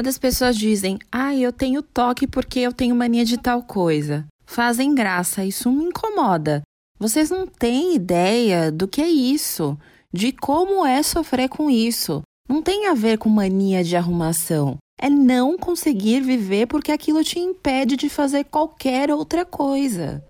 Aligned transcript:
Quando 0.00 0.08
as 0.08 0.16
pessoas 0.16 0.56
dizem, 0.56 0.98
ah, 1.12 1.36
eu 1.36 1.52
tenho 1.52 1.82
toque 1.82 2.26
porque 2.26 2.58
eu 2.58 2.72
tenho 2.72 2.96
mania 2.96 3.22
de 3.22 3.36
tal 3.36 3.62
coisa, 3.62 4.26
fazem 4.46 4.94
graça, 4.94 5.44
isso 5.44 5.70
me 5.70 5.84
incomoda. 5.84 6.62
Vocês 6.98 7.28
não 7.28 7.46
têm 7.46 7.96
ideia 7.96 8.72
do 8.72 8.88
que 8.88 9.02
é 9.02 9.10
isso, 9.10 9.76
de 10.10 10.32
como 10.32 10.86
é 10.86 11.02
sofrer 11.02 11.50
com 11.50 11.68
isso. 11.68 12.22
Não 12.48 12.62
tem 12.62 12.86
a 12.86 12.94
ver 12.94 13.18
com 13.18 13.28
mania 13.28 13.84
de 13.84 13.94
arrumação. 13.94 14.78
É 14.98 15.10
não 15.10 15.58
conseguir 15.58 16.22
viver 16.22 16.66
porque 16.66 16.92
aquilo 16.92 17.22
te 17.22 17.38
impede 17.38 17.94
de 17.94 18.08
fazer 18.08 18.44
qualquer 18.44 19.10
outra 19.10 19.44
coisa. 19.44 20.24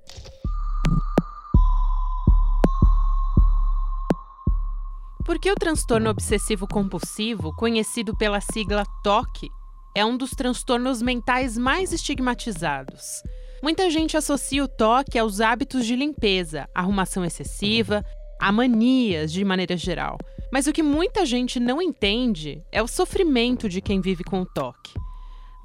Porque 5.24 5.48
o 5.48 5.54
transtorno 5.54 6.10
obsessivo 6.10 6.66
compulsivo, 6.66 7.54
conhecido 7.54 8.16
pela 8.16 8.40
sigla 8.40 8.84
TOC, 9.04 9.48
é 9.94 10.04
um 10.04 10.16
dos 10.16 10.30
transtornos 10.30 11.02
mentais 11.02 11.56
mais 11.58 11.92
estigmatizados. 11.92 13.22
Muita 13.62 13.90
gente 13.90 14.16
associa 14.16 14.64
o 14.64 14.68
toque 14.68 15.18
aos 15.18 15.40
hábitos 15.40 15.84
de 15.84 15.94
limpeza, 15.94 16.68
arrumação 16.74 17.24
excessiva, 17.24 18.04
a 18.40 18.50
manias 18.50 19.32
de 19.32 19.44
maneira 19.44 19.76
geral. 19.76 20.16
Mas 20.52 20.66
o 20.66 20.72
que 20.72 20.82
muita 20.82 21.26
gente 21.26 21.60
não 21.60 21.80
entende 21.80 22.62
é 22.72 22.82
o 22.82 22.88
sofrimento 22.88 23.68
de 23.68 23.80
quem 23.80 24.00
vive 24.00 24.24
com 24.24 24.40
o 24.40 24.46
toque. 24.46 24.94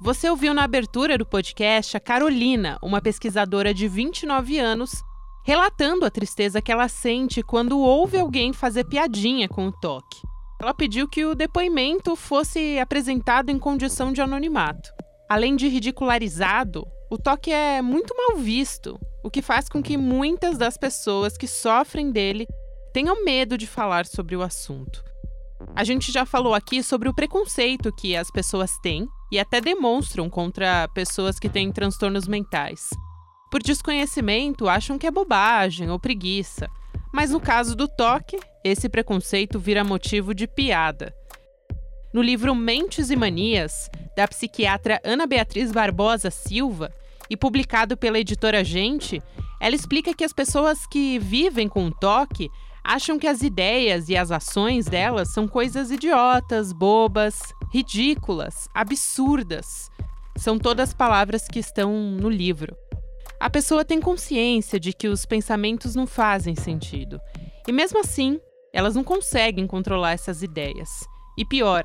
Você 0.00 0.28
ouviu 0.28 0.52
na 0.52 0.62
abertura 0.64 1.16
do 1.16 1.24
podcast 1.24 1.96
a 1.96 2.00
Carolina, 2.00 2.78
uma 2.82 3.00
pesquisadora 3.00 3.72
de 3.72 3.88
29 3.88 4.58
anos, 4.58 5.02
relatando 5.42 6.04
a 6.04 6.10
tristeza 6.10 6.60
que 6.60 6.70
ela 6.70 6.88
sente 6.88 7.42
quando 7.42 7.78
ouve 7.80 8.18
alguém 8.18 8.52
fazer 8.52 8.84
piadinha 8.84 9.48
com 9.48 9.68
o 9.68 9.72
toque. 9.72 10.20
Ela 10.60 10.72
pediu 10.72 11.08
que 11.08 11.24
o 11.24 11.34
depoimento 11.34 12.16
fosse 12.16 12.78
apresentado 12.78 13.50
em 13.50 13.58
condição 13.58 14.12
de 14.12 14.20
anonimato. 14.20 14.90
Além 15.28 15.54
de 15.54 15.68
ridicularizado, 15.68 16.86
o 17.10 17.18
toque 17.18 17.52
é 17.52 17.82
muito 17.82 18.14
mal 18.16 18.38
visto, 18.38 18.98
o 19.22 19.30
que 19.30 19.42
faz 19.42 19.68
com 19.68 19.82
que 19.82 19.96
muitas 19.96 20.56
das 20.56 20.76
pessoas 20.76 21.36
que 21.36 21.46
sofrem 21.46 22.10
dele 22.10 22.46
tenham 22.92 23.24
medo 23.24 23.58
de 23.58 23.66
falar 23.66 24.06
sobre 24.06 24.34
o 24.34 24.42
assunto. 24.42 25.04
A 25.74 25.84
gente 25.84 26.10
já 26.10 26.24
falou 26.24 26.54
aqui 26.54 26.82
sobre 26.82 27.08
o 27.08 27.14
preconceito 27.14 27.92
que 27.92 28.16
as 28.16 28.30
pessoas 28.30 28.78
têm 28.78 29.06
e 29.30 29.38
até 29.38 29.60
demonstram 29.60 30.30
contra 30.30 30.88
pessoas 30.88 31.38
que 31.38 31.48
têm 31.48 31.70
transtornos 31.72 32.26
mentais. 32.26 32.88
Por 33.50 33.62
desconhecimento, 33.62 34.68
acham 34.68 34.98
que 34.98 35.06
é 35.06 35.10
bobagem 35.10 35.90
ou 35.90 35.98
preguiça, 35.98 36.68
mas 37.12 37.30
no 37.30 37.40
caso 37.40 37.74
do 37.74 37.88
toque, 37.88 38.38
esse 38.68 38.88
preconceito 38.88 39.58
vira 39.58 39.84
motivo 39.84 40.34
de 40.34 40.46
piada. 40.46 41.14
No 42.12 42.22
livro 42.22 42.54
Mentes 42.54 43.10
e 43.10 43.16
Manias, 43.16 43.90
da 44.16 44.26
psiquiatra 44.26 45.00
Ana 45.04 45.26
Beatriz 45.26 45.70
Barbosa 45.70 46.30
Silva, 46.30 46.90
e 47.28 47.36
publicado 47.36 47.96
pela 47.96 48.18
editora 48.18 48.62
Gente, 48.64 49.22
ela 49.60 49.74
explica 49.74 50.14
que 50.14 50.24
as 50.24 50.32
pessoas 50.32 50.86
que 50.86 51.18
vivem 51.18 51.68
com 51.68 51.90
toque 51.90 52.48
acham 52.84 53.18
que 53.18 53.26
as 53.26 53.42
ideias 53.42 54.08
e 54.08 54.16
as 54.16 54.30
ações 54.30 54.86
delas 54.86 55.32
são 55.32 55.48
coisas 55.48 55.90
idiotas, 55.90 56.72
bobas, 56.72 57.40
ridículas, 57.72 58.68
absurdas. 58.72 59.90
São 60.36 60.58
todas 60.58 60.94
palavras 60.94 61.48
que 61.48 61.58
estão 61.58 61.92
no 61.92 62.28
livro. 62.28 62.76
A 63.40 63.50
pessoa 63.50 63.84
tem 63.84 64.00
consciência 64.00 64.78
de 64.78 64.92
que 64.92 65.08
os 65.08 65.26
pensamentos 65.26 65.94
não 65.94 66.06
fazem 66.06 66.54
sentido. 66.54 67.20
E 67.66 67.72
mesmo 67.72 67.98
assim, 67.98 68.40
elas 68.76 68.94
não 68.94 69.02
conseguem 69.02 69.66
controlar 69.66 70.12
essas 70.12 70.42
ideias. 70.42 71.08
E 71.34 71.46
pior, 71.46 71.82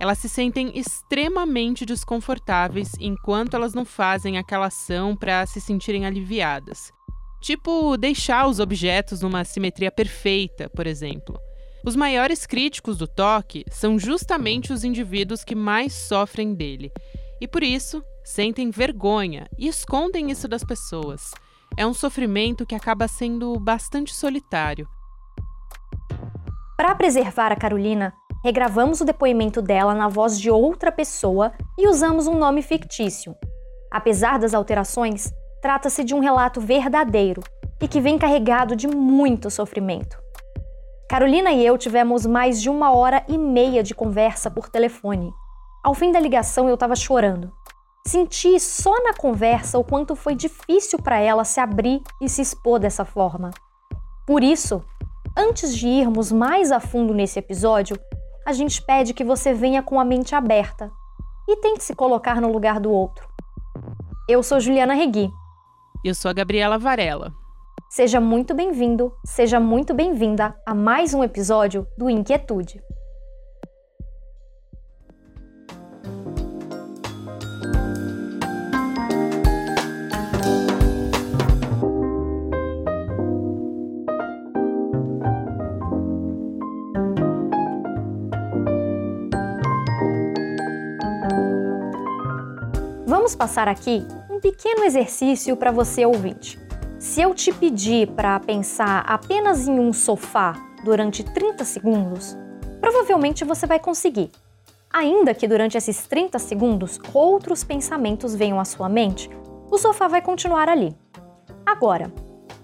elas 0.00 0.18
se 0.18 0.28
sentem 0.28 0.76
extremamente 0.76 1.86
desconfortáveis 1.86 2.94
enquanto 2.98 3.54
elas 3.54 3.74
não 3.74 3.84
fazem 3.84 4.36
aquela 4.36 4.66
ação 4.66 5.14
para 5.14 5.46
se 5.46 5.60
sentirem 5.60 6.04
aliviadas. 6.04 6.92
Tipo, 7.40 7.96
deixar 7.96 8.48
os 8.48 8.58
objetos 8.58 9.20
numa 9.22 9.44
simetria 9.44 9.92
perfeita, 9.92 10.68
por 10.70 10.84
exemplo. 10.84 11.38
Os 11.86 11.94
maiores 11.94 12.44
críticos 12.44 12.98
do 12.98 13.06
toque 13.06 13.64
são 13.70 13.96
justamente 13.96 14.72
os 14.72 14.82
indivíduos 14.82 15.44
que 15.44 15.54
mais 15.54 15.92
sofrem 15.92 16.54
dele. 16.54 16.90
E 17.40 17.46
por 17.46 17.62
isso, 17.62 18.02
sentem 18.24 18.68
vergonha 18.72 19.46
e 19.56 19.68
escondem 19.68 20.32
isso 20.32 20.48
das 20.48 20.64
pessoas. 20.64 21.30
É 21.76 21.86
um 21.86 21.94
sofrimento 21.94 22.66
que 22.66 22.74
acaba 22.74 23.06
sendo 23.06 23.56
bastante 23.60 24.12
solitário. 24.12 24.88
Para 26.82 26.96
preservar 26.96 27.52
a 27.52 27.56
Carolina, 27.56 28.12
regravamos 28.42 29.00
o 29.00 29.04
depoimento 29.04 29.62
dela 29.62 29.94
na 29.94 30.08
voz 30.08 30.36
de 30.36 30.50
outra 30.50 30.90
pessoa 30.90 31.52
e 31.78 31.86
usamos 31.86 32.26
um 32.26 32.36
nome 32.36 32.60
fictício. 32.60 33.36
Apesar 33.88 34.36
das 34.36 34.52
alterações, 34.52 35.32
trata-se 35.62 36.02
de 36.02 36.12
um 36.12 36.18
relato 36.18 36.60
verdadeiro 36.60 37.40
e 37.80 37.86
que 37.86 38.00
vem 38.00 38.18
carregado 38.18 38.74
de 38.74 38.88
muito 38.88 39.48
sofrimento. 39.48 40.18
Carolina 41.08 41.52
e 41.52 41.64
eu 41.64 41.78
tivemos 41.78 42.26
mais 42.26 42.60
de 42.60 42.68
uma 42.68 42.92
hora 42.92 43.24
e 43.28 43.38
meia 43.38 43.80
de 43.80 43.94
conversa 43.94 44.50
por 44.50 44.68
telefone. 44.68 45.32
Ao 45.84 45.94
fim 45.94 46.10
da 46.10 46.18
ligação, 46.18 46.66
eu 46.66 46.74
estava 46.74 46.96
chorando. 46.96 47.52
Senti 48.08 48.58
só 48.58 49.04
na 49.04 49.14
conversa 49.14 49.78
o 49.78 49.84
quanto 49.84 50.16
foi 50.16 50.34
difícil 50.34 50.98
para 51.00 51.20
ela 51.20 51.44
se 51.44 51.60
abrir 51.60 52.02
e 52.20 52.28
se 52.28 52.42
expor 52.42 52.80
dessa 52.80 53.04
forma. 53.04 53.52
Por 54.26 54.42
isso, 54.42 54.82
antes 55.36 55.76
de 55.76 55.86
irmos 55.86 56.32
mais 56.32 56.72
a 56.72 56.80
fundo 56.80 57.14
nesse 57.14 57.38
episódio, 57.38 57.98
a 58.46 58.52
gente 58.52 58.82
pede 58.82 59.14
que 59.14 59.24
você 59.24 59.52
venha 59.52 59.82
com 59.82 60.00
a 60.00 60.04
mente 60.04 60.34
aberta 60.34 60.90
e 61.48 61.56
tente 61.56 61.84
se 61.84 61.94
colocar 61.94 62.40
no 62.40 62.52
lugar 62.52 62.80
do 62.80 62.90
outro. 62.90 63.28
Eu 64.28 64.42
sou 64.42 64.60
Juliana 64.60 64.94
Regui 64.94 65.30
eu 66.04 66.16
sou 66.16 66.30
a 66.30 66.34
Gabriela 66.34 66.78
Varela. 66.78 67.32
Seja 67.88 68.20
muito 68.20 68.54
bem-vindo, 68.54 69.12
seja 69.24 69.60
muito 69.60 69.94
bem-vinda 69.94 70.52
a 70.66 70.74
mais 70.74 71.14
um 71.14 71.22
episódio 71.22 71.86
do 71.96 72.10
Inquietude. 72.10 72.82
Vamos 93.32 93.50
passar 93.50 93.66
aqui 93.66 94.06
pequeno 94.42 94.84
exercício 94.84 95.56
para 95.56 95.70
você 95.70 96.04
ouvinte. 96.04 96.58
Se 96.98 97.22
eu 97.22 97.32
te 97.32 97.50
pedir 97.50 98.08
para 98.08 98.38
pensar 98.40 99.04
apenas 99.06 99.66
em 99.66 99.78
um 99.78 99.90
sofá 99.90 100.54
durante 100.84 101.22
30 101.22 101.64
segundos, 101.64 102.36
provavelmente 102.78 103.42
você 103.42 103.66
vai 103.66 103.78
conseguir. 103.78 104.30
Ainda 104.92 105.32
que 105.32 105.48
durante 105.48 105.78
esses 105.78 106.06
30 106.08 106.38
segundos 106.40 107.00
outros 107.14 107.64
pensamentos 107.64 108.34
venham 108.34 108.60
à 108.60 108.66
sua 108.66 108.88
mente, 108.88 109.30
o 109.70 109.78
sofá 109.78 110.08
vai 110.08 110.20
continuar 110.20 110.68
ali. 110.68 110.94
Agora, 111.64 112.12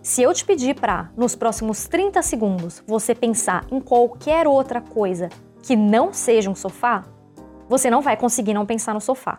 se 0.03 0.21
eu 0.21 0.35
te 0.35 0.45
pedir 0.45 0.75
para, 0.75 1.11
nos 1.17 1.35
próximos 1.35 1.87
30 1.87 2.21
segundos, 2.23 2.83
você 2.87 3.15
pensar 3.15 3.65
em 3.71 3.81
qualquer 3.81 4.47
outra 4.47 4.83
coisa 4.83 5.31
que 5.63 5.75
não 5.75 6.13
seja 6.13 6.51
um 6.51 6.55
sofá, 6.55 7.05
você 7.69 7.89
não 7.89 8.03
vai 8.03 8.19
conseguir 8.19 8.53
não 8.53 8.67
pensar 8.67 8.93
no 8.93 9.01
sofá. 9.01 9.39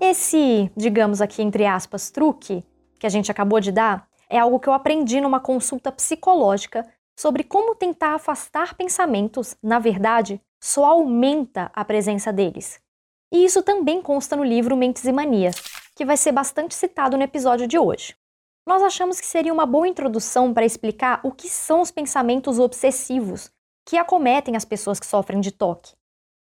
Esse, 0.00 0.70
digamos 0.76 1.20
aqui 1.20 1.42
entre 1.42 1.66
aspas, 1.66 2.10
truque 2.10 2.64
que 3.00 3.06
a 3.06 3.10
gente 3.10 3.30
acabou 3.30 3.58
de 3.58 3.72
dar 3.72 4.08
é 4.30 4.38
algo 4.38 4.60
que 4.60 4.68
eu 4.68 4.72
aprendi 4.72 5.20
numa 5.20 5.40
consulta 5.40 5.90
psicológica 5.90 6.86
sobre 7.18 7.42
como 7.42 7.74
tentar 7.74 8.14
afastar 8.14 8.74
pensamentos, 8.74 9.56
na 9.60 9.80
verdade, 9.80 10.40
só 10.62 10.84
aumenta 10.84 11.70
a 11.74 11.84
presença 11.84 12.32
deles. 12.32 12.80
E 13.32 13.44
isso 13.44 13.62
também 13.62 14.00
consta 14.00 14.36
no 14.36 14.44
livro 14.44 14.76
Mentes 14.76 15.04
e 15.04 15.12
Manias, 15.12 15.56
que 15.96 16.04
vai 16.04 16.16
ser 16.16 16.30
bastante 16.30 16.74
citado 16.74 17.16
no 17.16 17.22
episódio 17.24 17.66
de 17.66 17.76
hoje. 17.76 18.14
Nós 18.64 18.82
achamos 18.82 19.18
que 19.18 19.26
seria 19.26 19.52
uma 19.52 19.66
boa 19.66 19.88
introdução 19.88 20.54
para 20.54 20.64
explicar 20.64 21.20
o 21.24 21.32
que 21.32 21.48
são 21.48 21.80
os 21.80 21.90
pensamentos 21.90 22.58
obsessivos 22.58 23.50
que 23.84 23.96
acometem 23.96 24.54
as 24.54 24.64
pessoas 24.64 25.00
que 25.00 25.06
sofrem 25.06 25.40
de 25.40 25.50
toque. 25.50 25.97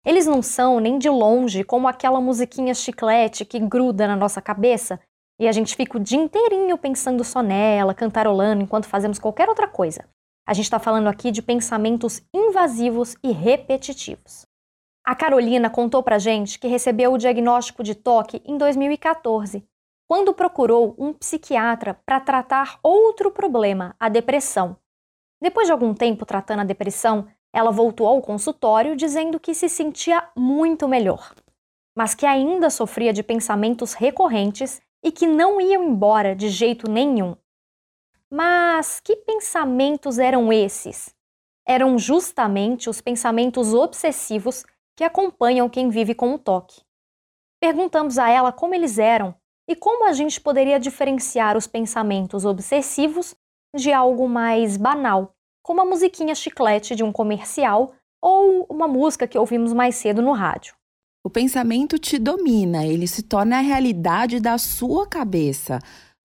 Eles 0.04 0.26
não 0.26 0.42
são 0.42 0.80
nem 0.80 0.98
de 0.98 1.08
longe 1.08 1.62
como 1.62 1.86
aquela 1.86 2.20
musiquinha 2.20 2.74
chiclete 2.74 3.44
que 3.44 3.60
gruda 3.60 4.08
na 4.08 4.16
nossa 4.16 4.42
cabeça 4.42 4.98
e 5.38 5.48
a 5.48 5.52
gente 5.52 5.74
fica 5.74 5.96
o 5.96 6.00
dia 6.00 6.18
inteirinho 6.18 6.76
pensando 6.76 7.24
só 7.24 7.42
nela, 7.42 7.94
cantarolando 7.94 8.62
enquanto 8.62 8.86
fazemos 8.86 9.18
qualquer 9.18 9.48
outra 9.48 9.66
coisa. 9.66 10.08
A 10.46 10.54
gente 10.54 10.64
está 10.64 10.78
falando 10.78 11.08
aqui 11.08 11.30
de 11.30 11.40
pensamentos 11.40 12.22
invasivos 12.34 13.16
e 13.22 13.30
repetitivos. 13.32 14.44
A 15.04 15.14
Carolina 15.14 15.68
contou 15.70 16.02
pra 16.02 16.18
gente 16.18 16.58
que 16.58 16.68
recebeu 16.68 17.12
o 17.12 17.18
diagnóstico 17.18 17.82
de 17.82 17.94
toque 17.94 18.40
em 18.44 18.56
2014, 18.56 19.64
quando 20.08 20.34
procurou 20.34 20.94
um 20.98 21.12
psiquiatra 21.12 21.94
para 22.06 22.20
tratar 22.20 22.78
outro 22.82 23.30
problema, 23.30 23.96
a 23.98 24.08
depressão. 24.08 24.76
Depois 25.40 25.66
de 25.66 25.72
algum 25.72 25.92
tempo 25.92 26.24
tratando 26.24 26.60
a 26.60 26.64
depressão, 26.64 27.26
ela 27.52 27.70
voltou 27.70 28.06
ao 28.06 28.22
consultório 28.22 28.96
dizendo 28.96 29.38
que 29.38 29.54
se 29.54 29.68
sentia 29.68 30.26
muito 30.36 30.88
melhor. 30.88 31.34
mas 31.94 32.14
que 32.14 32.24
ainda 32.26 32.70
sofria 32.70 33.12
de 33.12 33.22
pensamentos 33.22 33.92
recorrentes 33.92 34.80
e 35.02 35.12
que 35.12 35.26
não 35.26 35.60
iam 35.60 35.84
embora 35.84 36.34
de 36.34 36.48
jeito 36.48 36.90
nenhum. 36.90 37.36
Mas 38.30 38.98
que 39.00 39.14
pensamentos 39.16 40.18
eram 40.18 40.52
esses? 40.52 41.14
Eram 41.66 41.98
justamente 41.98 42.88
os 42.88 43.00
pensamentos 43.00 43.74
obsessivos 43.74 44.64
que 44.96 45.04
acompanham 45.04 45.68
quem 45.68 45.90
vive 45.90 46.14
com 46.14 46.34
o 46.34 46.38
toque. 46.38 46.80
Perguntamos 47.60 48.18
a 48.18 48.28
ela 48.30 48.52
como 48.52 48.74
eles 48.74 48.98
eram 48.98 49.34
e 49.68 49.76
como 49.76 50.06
a 50.06 50.12
gente 50.12 50.40
poderia 50.40 50.80
diferenciar 50.80 51.56
os 51.56 51.66
pensamentos 51.66 52.44
obsessivos 52.44 53.34
de 53.76 53.92
algo 53.92 54.28
mais 54.28 54.76
banal, 54.76 55.34
como 55.62 55.80
a 55.80 55.84
musiquinha 55.84 56.34
chiclete 56.34 56.94
de 56.94 57.04
um 57.04 57.12
comercial 57.12 57.94
ou 58.20 58.66
uma 58.70 58.86
música 58.86 59.26
que 59.26 59.38
ouvimos 59.38 59.72
mais 59.72 59.94
cedo 59.96 60.22
no 60.22 60.32
rádio. 60.32 60.74
O 61.24 61.30
pensamento 61.30 61.98
te 61.98 62.18
domina, 62.18 62.84
ele 62.84 63.06
se 63.06 63.22
torna 63.22 63.58
a 63.58 63.60
realidade 63.60 64.40
da 64.40 64.58
sua 64.58 65.06
cabeça. 65.06 65.78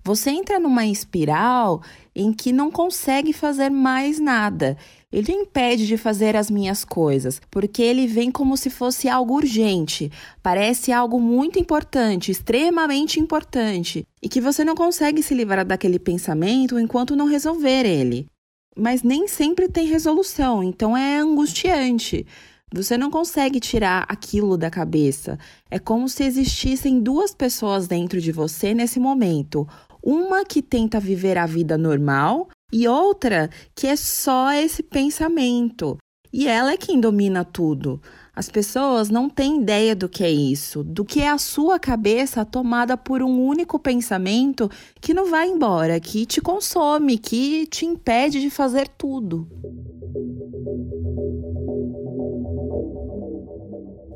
Você 0.03 0.29
entra 0.31 0.59
numa 0.59 0.85
espiral 0.85 1.81
em 2.15 2.31
que 2.31 2.53
não 2.53 2.71
consegue 2.71 3.33
fazer 3.33 3.69
mais 3.69 4.19
nada. 4.19 4.77
Ele 5.11 5.31
impede 5.31 5.85
de 5.85 5.97
fazer 5.97 6.35
as 6.35 6.49
minhas 6.49 6.83
coisas, 6.83 7.41
porque 7.51 7.81
ele 7.81 8.07
vem 8.07 8.31
como 8.31 8.57
se 8.57 8.69
fosse 8.69 9.07
algo 9.07 9.35
urgente, 9.35 10.11
parece 10.41 10.91
algo 10.91 11.19
muito 11.19 11.59
importante, 11.59 12.31
extremamente 12.31 13.19
importante, 13.19 14.03
e 14.21 14.27
que 14.27 14.41
você 14.41 14.63
não 14.63 14.75
consegue 14.75 15.21
se 15.21 15.35
livrar 15.35 15.65
daquele 15.65 15.99
pensamento 15.99 16.79
enquanto 16.79 17.15
não 17.15 17.25
resolver 17.25 17.85
ele. 17.85 18.27
Mas 18.77 19.01
nem 19.01 19.27
sempre 19.27 19.67
tem 19.67 19.87
resolução, 19.87 20.61
então 20.61 20.95
é 20.95 21.17
angustiante. 21.17 22.25
Você 22.73 22.97
não 22.97 23.09
consegue 23.09 23.59
tirar 23.59 24.05
aquilo 24.09 24.57
da 24.57 24.69
cabeça. 24.69 25.39
É 25.71 25.79
como 25.79 26.07
se 26.09 26.23
existissem 26.23 26.99
duas 26.99 27.33
pessoas 27.33 27.87
dentro 27.87 28.19
de 28.19 28.31
você 28.31 28.73
nesse 28.73 28.99
momento. 28.99 29.67
Uma 30.03 30.45
que 30.45 30.61
tenta 30.61 30.99
viver 30.99 31.37
a 31.37 31.45
vida 31.45 31.77
normal 31.77 32.49
e 32.71 32.87
outra 32.87 33.49
que 33.73 33.87
é 33.87 33.95
só 33.95 34.51
esse 34.51 34.83
pensamento. 34.83 35.97
E 36.31 36.47
ela 36.47 36.73
é 36.73 36.77
quem 36.77 36.99
domina 36.99 37.45
tudo. 37.45 38.01
As 38.37 38.49
pessoas 38.49 39.09
não 39.09 39.27
têm 39.27 39.61
ideia 39.61 39.95
do 39.95 40.07
que 40.07 40.23
é 40.23 40.29
isso, 40.29 40.83
do 40.83 41.03
que 41.03 41.21
é 41.21 41.27
a 41.27 41.39
sua 41.39 41.79
cabeça 41.79 42.45
tomada 42.45 42.95
por 42.95 43.23
um 43.23 43.43
único 43.43 43.79
pensamento 43.79 44.69
que 45.01 45.11
não 45.11 45.31
vai 45.31 45.47
embora, 45.49 45.99
que 45.99 46.23
te 46.23 46.39
consome, 46.39 47.17
que 47.17 47.65
te 47.65 47.83
impede 47.83 48.39
de 48.39 48.51
fazer 48.51 48.87
tudo. 48.89 49.47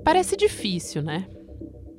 Parece 0.03 0.37
difícil, 0.37 1.01
né? 1.01 1.27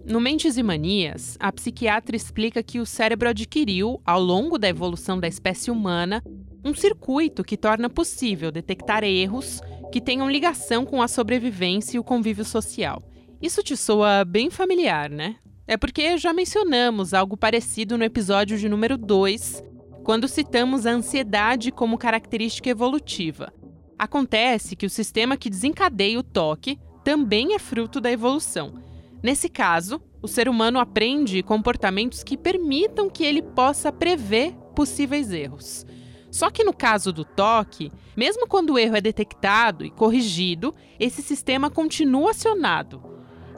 No 0.07 0.21
Mentes 0.21 0.57
e 0.57 0.63
Manias, 0.63 1.37
a 1.41 1.51
psiquiatra 1.51 2.15
explica 2.15 2.63
que 2.63 2.79
o 2.79 2.87
cérebro 2.87 3.31
adquiriu, 3.31 4.01
ao 4.07 4.23
longo 4.23 4.59
da 4.59 4.69
evolução 4.69 5.19
da 5.19 5.27
espécie 5.27 5.73
humana, 5.73 6.23
um 6.65 6.73
circuito 6.73 7.43
que 7.43 7.57
torna 7.57 7.91
possível 7.91 8.53
detectar 8.53 9.03
erros 9.03 9.61
que 9.93 10.01
tenham 10.01 10.29
ligação 10.29 10.87
com 10.87 11.03
a 11.03 11.07
sobrevivência 11.07 11.97
e 11.97 12.01
o 12.01 12.05
convívio 12.05 12.45
social. 12.45 13.03
Isso 13.41 13.63
te 13.63 13.77
soa 13.77 14.25
bem 14.25 14.51
familiar, 14.51 15.11
né? 15.11 15.37
É 15.67 15.77
porque 15.77 16.17
já 16.17 16.33
mencionamos 16.33 17.13
algo 17.13 17.37
parecido 17.37 17.99
no 17.99 18.03
episódio 18.03 18.59
de 18.59 18.69
número 18.69 18.97
2, 18.97 19.63
quando 20.03 20.27
citamos 20.27 20.87
a 20.87 20.93
ansiedade 20.93 21.71
como 21.71 21.99
característica 21.99 22.71
evolutiva. 22.71 23.53
Acontece 23.99 24.75
que 24.75 24.87
o 24.87 24.91
sistema 24.91 25.37
que 25.37 25.51
desencadeia 25.51 26.19
o 26.19 26.23
toque 26.23 26.79
também 27.05 27.55
é 27.55 27.59
fruto 27.59 28.01
da 28.01 28.11
evolução. 28.11 28.83
Nesse 29.23 29.49
caso, 29.49 30.01
o 30.23 30.27
ser 30.27 30.49
humano 30.49 30.81
aprende 30.81 31.43
comportamentos 31.43 32.25
que 32.25 32.37
permitam 32.37 33.11
que 33.11 33.25
ele 33.25 33.43
possa 33.43 33.93
prever 33.93 34.55
possíveis 34.75 35.31
erros. 35.31 35.87
Só 36.33 36.51
que 36.51 36.65
no 36.65 36.73
caso 36.73 37.13
do 37.13 37.27
toque, 37.27 37.93
mesmo 38.17 38.49
quando 38.49 38.71
o 38.71 38.79
erro 38.79 38.97
é 38.97 39.03
detectado 39.03 39.85
e 39.85 39.91
corrigido, 39.91 40.75
esse 40.99 41.21
sistema 41.21 41.69
continua 41.69 42.31
acionado. 42.31 43.03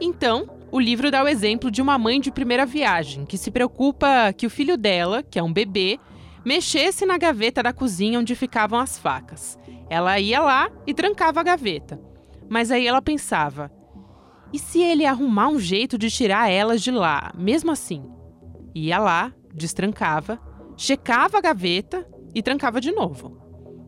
Então, 0.00 0.50
o 0.72 0.80
livro 0.80 1.08
dá 1.08 1.22
o 1.22 1.28
exemplo 1.28 1.70
de 1.70 1.80
uma 1.80 1.96
mãe 1.96 2.20
de 2.20 2.32
primeira 2.32 2.66
viagem 2.66 3.24
que 3.24 3.38
se 3.38 3.52
preocupa 3.52 4.32
que 4.32 4.44
o 4.44 4.50
filho 4.50 4.76
dela, 4.76 5.22
que 5.22 5.38
é 5.38 5.42
um 5.42 5.52
bebê, 5.52 6.00
mexesse 6.44 7.06
na 7.06 7.16
gaveta 7.16 7.62
da 7.62 7.72
cozinha 7.72 8.18
onde 8.18 8.34
ficavam 8.34 8.80
as 8.80 8.98
facas. 8.98 9.56
Ela 9.88 10.18
ia 10.18 10.40
lá 10.40 10.68
e 10.84 10.92
trancava 10.92 11.38
a 11.38 11.44
gaveta. 11.44 12.00
Mas 12.50 12.72
aí 12.72 12.88
ela 12.88 13.00
pensava: 13.00 13.70
e 14.52 14.58
se 14.58 14.82
ele 14.82 15.06
arrumar 15.06 15.46
um 15.46 15.60
jeito 15.60 15.96
de 15.96 16.10
tirar 16.10 16.50
elas 16.50 16.82
de 16.82 16.90
lá, 16.90 17.32
mesmo 17.38 17.70
assim? 17.70 18.04
Ia 18.74 18.98
lá, 18.98 19.32
destrancava, 19.54 20.40
checava 20.76 21.38
a 21.38 21.40
gaveta 21.40 22.04
e 22.34 22.42
trancava 22.42 22.80
de 22.80 22.90
novo. 22.90 23.38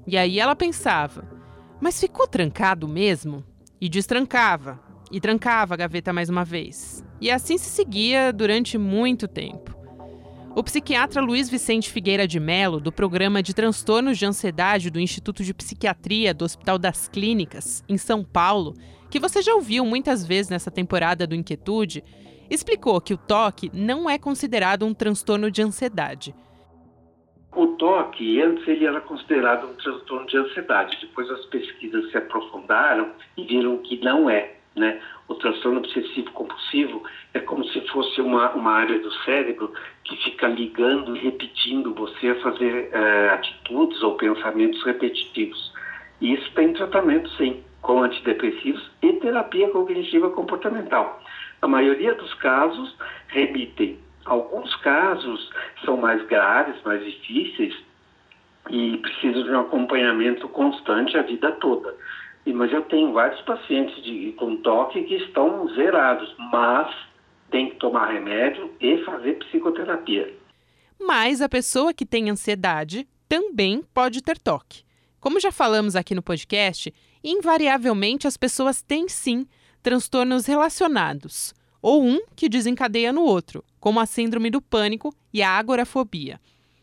E 0.07 0.17
aí 0.17 0.39
ela 0.39 0.55
pensava: 0.55 1.37
mas 1.81 2.01
ficou 2.01 2.27
trancado 2.27 2.89
mesmo? 2.89 3.45
E 3.79 3.89
destrancava, 3.89 4.81
e 5.11 5.21
trancava 5.21 5.75
a 5.75 5.77
gaveta 5.77 6.13
mais 6.13 6.31
uma 6.31 6.45
vez. 6.45 7.05
E 7.21 7.31
assim 7.31 7.59
se 7.59 7.69
seguia 7.69 8.33
durante 8.33 8.79
muito 8.79 9.29
tempo. 9.29 9.77
O 10.55 10.63
psiquiatra 10.65 11.21
Luiz 11.21 11.51
Vicente 11.51 11.91
Figueira 11.91 12.27
de 12.27 12.41
Mello, 12.41 12.81
do 12.81 12.91
programa 12.91 13.43
de 13.43 13.53
transtornos 13.53 14.17
de 14.17 14.25
ansiedade 14.25 14.89
do 14.89 14.99
Instituto 14.99 15.45
de 15.45 15.53
Psiquiatria 15.53 16.33
do 16.33 16.47
Hospital 16.47 16.79
das 16.79 17.09
Clínicas, 17.09 17.85
em 17.87 17.99
São 17.99 18.25
Paulo, 18.25 18.73
que 19.11 19.21
você 19.21 19.43
já 19.43 19.55
ouviu 19.55 19.85
muitas 19.85 20.25
vezes 20.25 20.49
nessa 20.49 20.71
temporada 20.71 21.27
do 21.27 21.35
Inquietude, 21.35 22.03
explicou 22.49 23.03
que 23.03 23.13
o 23.13 23.19
toque 23.19 23.71
não 23.75 24.09
é 24.09 24.19
considerado 24.19 24.87
um 24.87 24.95
transtorno 24.95 25.51
de 25.51 25.61
ansiedade. 25.61 26.35
O 27.57 27.69
toque, 27.69 28.43
antes 28.43 28.69
ele 28.69 28.85
era 28.85 29.01
considerado 29.01 29.67
um 29.67 29.75
transtorno 29.77 30.27
de 30.27 30.37
ansiedade. 30.37 30.99
Depois 31.01 31.31
as 31.31 31.47
pesquisas 31.47 32.11
se 32.11 32.19
aprofundaram 32.19 33.13
e 33.35 33.45
viram 33.45 33.79
que 33.79 33.97
não 34.05 34.29
é. 34.29 34.57
Né? 34.77 35.01
O 35.27 35.35
transtorno 35.37 35.79
obsessivo 35.79 36.31
compulsivo 36.33 37.03
é 37.33 37.41
como 37.41 37.65
se 37.65 37.81
fosse 37.89 38.21
uma, 38.21 38.51
uma 38.51 38.73
área 38.73 38.99
do 38.99 39.11
cérebro 39.25 39.73
que 40.05 40.17
fica 40.17 40.47
ligando 40.49 41.17
e 41.17 41.21
repetindo 41.21 41.95
você 41.95 42.29
a 42.29 42.41
fazer 42.43 42.91
é, 42.93 43.31
atitudes 43.31 44.03
ou 44.03 44.17
pensamentos 44.17 44.85
repetitivos. 44.85 45.73
E 46.21 46.35
isso 46.35 46.53
tem 46.53 46.75
tratamento, 46.75 47.31
sim, 47.39 47.65
com 47.81 48.03
antidepressivos 48.03 48.91
e 49.01 49.15
terapia 49.15 49.71
cognitiva 49.71 50.29
comportamental. 50.29 51.23
A 51.63 51.67
maioria 51.67 52.15
dos 52.17 52.35
casos 52.35 52.95
remitem. 53.29 53.99
Alguns 54.27 54.75
casos 54.77 55.51
são 55.85 55.97
mais 55.97 56.25
graves, 56.27 56.77
mais 56.85 57.05
difíceis 57.05 57.75
e 58.69 58.97
precisam 58.99 59.45
de 59.45 59.51
um 59.51 59.61
acompanhamento 59.61 60.49
constante 60.49 61.17
a 61.17 61.23
vida 61.23 61.53
toda. 61.53 61.95
Mas 62.45 62.73
eu 62.73 62.83
tenho 62.83 63.13
vários 63.13 63.41
pacientes 63.43 64.03
de, 64.05 64.33
com 64.37 64.57
toque 64.59 65.03
que 65.05 65.15
estão 65.17 65.69
zerados, 65.75 66.33
mas 66.53 66.95
tem 67.51 67.71
que 67.71 67.77
tomar 67.77 68.13
remédio 68.13 68.73
e 68.81 68.99
fazer 69.05 69.35
psicoterapia. 69.35 70.33
Mas 71.01 71.41
a 71.41 71.49
pessoa 71.49 71.93
que 71.93 72.07
tem 72.07 72.31
ansiedade 72.31 73.07
também 73.29 73.83
pode 73.95 74.23
ter 74.23 74.39
toque. 74.39 74.85
Como 75.21 75.41
já 75.41 75.51
falamos 75.51 75.97
aqui 75.97 76.15
no 76.15 76.23
podcast, 76.23 76.93
invariavelmente 77.23 78.27
as 78.27 78.37
pessoas 78.37 78.83
têm 78.83 79.09
sim 79.09 79.47
transtornos 79.83 80.47
relacionados, 80.47 81.55
ou 81.87 82.03
um 82.03 82.19
que 82.35 82.49
desencadeia 82.49 83.13
no 83.13 83.23
outro, 83.23 83.63
como 83.79 84.01
a 84.01 84.07
síndrome 84.07 84.51
do 84.51 84.61
pânico 84.61 85.15
e 85.33 85.41
a 85.41 85.51
agorafobia. 85.51 86.41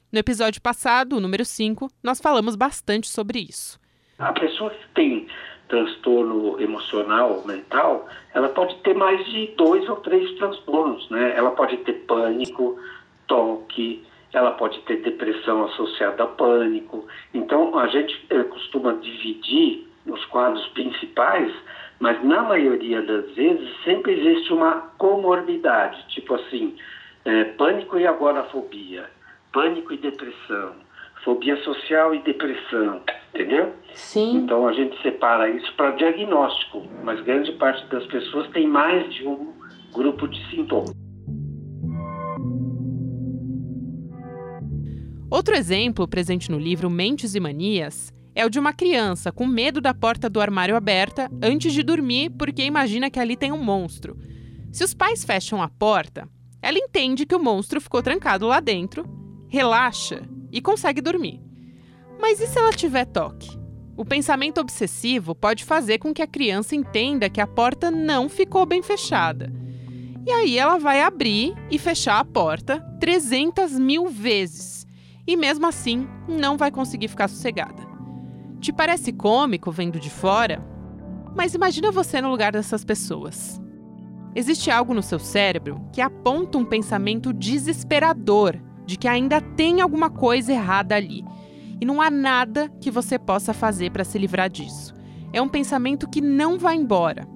No 0.10 0.18
episódio 0.18 0.62
passado, 0.62 1.18
o 1.18 1.20
número 1.20 1.44
5, 1.44 1.90
nós 2.02 2.22
falamos 2.22 2.56
bastante 2.56 3.10
sobre 3.10 3.40
isso. 3.40 3.78
A 4.18 4.32
pessoa 4.32 4.70
que 4.70 4.88
tem 4.96 5.28
transtorno 5.68 6.58
emocional, 6.62 7.44
mental, 7.46 8.08
ela 8.34 8.48
pode 8.48 8.76
ter 8.78 8.96
mais 8.96 9.26
de 9.26 9.48
dois 9.58 9.90
ou 9.90 9.98
três 9.98 10.38
transtornos, 10.38 11.10
né? 11.10 11.34
Ela 11.36 11.52
pode 11.52 11.76
ter 11.80 12.06
pânico, 12.08 12.80
toque, 13.28 14.06
ela 14.32 14.52
pode 14.52 14.80
ter 14.84 15.02
depressão 15.02 15.66
associada 15.66 16.24
a 16.24 16.28
pânico. 16.28 17.06
Então, 17.34 17.78
a 17.78 17.88
gente 17.88 18.26
é, 18.30 18.42
costuma 18.44 18.94
dividir 18.94 19.86
os 20.06 20.24
quadros 20.28 20.66
principais, 20.68 21.54
mas 22.00 22.24
na 22.24 22.44
maioria 22.44 23.02
das 23.02 23.32
vezes 23.36 23.70
sempre 23.84 24.14
existe 24.14 24.54
uma 24.54 24.92
comorbidade, 24.98 26.06
tipo 26.10 26.36
assim, 26.36 26.76
é, 27.26 27.46
pânico 27.46 27.98
e 27.98 28.06
agorafobia, 28.06 29.10
pânico 29.52 29.94
e 29.94 29.98
depressão, 29.98 30.74
fobia 31.24 31.56
social 31.64 32.14
e 32.14 32.20
depressão, 32.20 33.02
entendeu? 33.34 33.74
Sim. 33.94 34.38
Então 34.38 34.68
a 34.68 34.74
gente 34.74 35.02
separa 35.02 35.50
isso 35.50 35.74
para 35.76 35.92
diagnóstico, 35.92 36.84
mas 37.04 37.22
grande 37.22 37.52
parte 37.54 37.86
das 37.88 38.06
pessoas 38.08 38.50
tem 38.50 38.68
mais 38.68 39.14
de 39.14 39.26
um 39.28 39.54
grupo 39.94 40.28
de 40.28 40.44
sintomas. 40.50 40.94
Outro 45.30 45.56
exemplo 45.56 46.08
presente 46.08 46.52
no 46.52 46.60
livro 46.60 46.90
Mentes 46.90 47.34
e 47.34 47.40
Manias 47.40 48.14
é 48.36 48.46
o 48.46 48.50
de 48.50 48.60
uma 48.60 48.74
criança 48.74 49.32
com 49.32 49.46
medo 49.46 49.80
da 49.80 49.94
porta 49.94 50.30
do 50.30 50.42
armário 50.42 50.76
aberta 50.76 51.30
antes 51.42 51.74
de 51.74 51.84
dormir 51.84 52.32
porque 52.32 52.64
imagina 52.64 53.10
que 53.10 53.20
ali 53.20 53.36
tem 53.36 53.52
um 53.52 53.64
monstro. 53.64 54.18
Se 54.72 54.84
os 54.84 54.94
pais 54.94 55.24
fecham 55.24 55.62
a 55.62 55.70
porta, 55.70 56.28
ela 56.62 56.78
entende 56.78 57.26
que 57.26 57.36
o 57.36 57.44
monstro 57.44 57.80
ficou 57.80 58.02
trancado 58.02 58.48
lá 58.48 58.60
dentro, 58.60 59.06
relaxa 59.48 60.22
e 60.52 60.62
consegue 60.62 61.02
dormir. 61.02 61.42
Mas 62.20 62.40
e 62.40 62.48
se 62.48 62.58
ela 62.58 62.72
tiver 62.72 63.06
toque? 63.06 63.50
O 63.96 64.04
pensamento 64.04 64.60
obsessivo 64.60 65.36
pode 65.36 65.64
fazer 65.64 66.00
com 66.00 66.14
que 66.14 66.22
a 66.22 66.28
criança 66.28 66.76
entenda 66.76 67.30
que 67.30 67.40
a 67.40 67.46
porta 67.46 67.92
não 67.92 68.28
ficou 68.28 68.66
bem 68.66 68.82
fechada. 68.82 69.54
E 70.26 70.32
aí 70.32 70.58
ela 70.58 70.80
vai 70.80 71.02
abrir 71.02 71.54
e 71.70 71.78
fechar 71.78 72.20
a 72.20 72.26
porta 72.26 72.80
300 73.00 73.78
mil 73.78 74.08
vezes. 74.08 74.88
E 75.28 75.36
mesmo 75.38 75.68
assim, 75.68 76.08
não 76.28 76.58
vai 76.58 76.72
conseguir 76.72 77.10
ficar 77.10 77.28
sossegada. 77.28 77.93
Te 78.64 78.72
parece 78.72 79.12
cômico 79.12 79.74
vendo 79.74 80.00
de 80.00 80.10
fora? 80.10 80.66
Mas 81.36 81.54
imagina 81.54 81.92
você 81.92 82.22
no 82.22 82.30
lugar 82.30 82.54
dessas 82.54 82.86
pessoas. 82.86 83.62
Existe 84.34 84.72
algo 84.72 84.94
no 84.94 85.04
seu 85.04 85.20
cérebro 85.20 85.82
que 85.92 86.00
aponta 86.00 86.58
um 86.58 86.64
pensamento 86.64 87.34
desesperador 87.34 88.56
de 88.86 88.96
que 88.96 89.06
ainda 89.06 89.42
tem 89.42 89.82
alguma 89.82 90.10
coisa 90.10 90.54
errada 90.54 90.96
ali. 90.96 91.26
E 91.82 91.86
não 91.86 92.00
há 92.00 92.10
nada 92.10 92.70
que 92.80 92.90
você 92.90 93.20
possa 93.20 93.54
fazer 93.54 93.92
para 93.92 94.06
se 94.06 94.18
livrar 94.18 94.50
disso. 94.50 94.94
É 95.34 95.42
um 95.42 95.50
pensamento 95.50 96.10
que 96.10 96.22
não 96.22 96.58
vai 96.58 96.78
embora. 96.78 97.28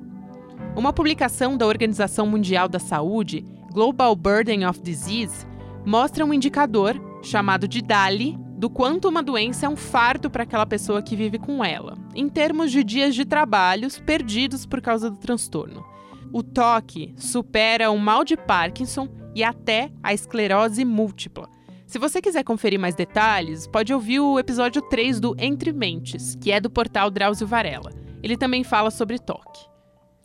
Uma 0.77 0.93
publicação 0.93 1.57
da 1.57 1.67
Organização 1.67 2.25
Mundial 2.25 2.69
da 2.69 2.79
Saúde, 2.79 3.43
Global 3.74 4.15
Burden 4.15 4.65
of 4.65 4.79
Disease, 4.81 5.46
mostra 5.86 6.25
um 6.25 6.34
indicador, 6.34 6.96
chamado 7.22 7.67
de 7.67 7.81
DALI, 7.81 8.47
do 8.57 8.71
quanto 8.71 9.07
uma 9.07 9.21
doença 9.21 9.67
é 9.67 9.69
um 9.69 9.75
fardo 9.75 10.31
para 10.31 10.41
aquela 10.41 10.65
pessoa 10.65 11.01
que 11.01 11.15
vive 11.15 11.37
com 11.37 11.63
ela, 11.63 11.95
em 12.15 12.27
termos 12.27 12.71
de 12.71 12.83
dias 12.83 13.13
de 13.13 13.23
trabalhos 13.23 13.99
perdidos 13.99 14.65
por 14.65 14.81
causa 14.81 15.11
do 15.11 15.17
transtorno. 15.17 15.85
O 16.33 16.41
toque 16.41 17.13
supera 17.15 17.91
o 17.91 17.99
mal 17.99 18.23
de 18.23 18.35
Parkinson 18.35 19.07
e 19.35 19.43
até 19.43 19.91
a 20.01 20.11
esclerose 20.13 20.83
múltipla. 20.83 21.47
Se 21.85 21.99
você 21.99 22.19
quiser 22.19 22.43
conferir 22.43 22.79
mais 22.79 22.95
detalhes, 22.95 23.67
pode 23.67 23.93
ouvir 23.93 24.19
o 24.19 24.39
episódio 24.39 24.81
3 24.81 25.19
do 25.19 25.35
Entre 25.37 25.71
Mentes, 25.71 26.35
que 26.35 26.51
é 26.51 26.59
do 26.59 26.69
portal 26.69 27.11
Drauzio 27.11 27.47
Varela. 27.47 27.91
Ele 28.23 28.35
também 28.35 28.63
fala 28.63 28.89
sobre 28.89 29.19
toque. 29.19 29.76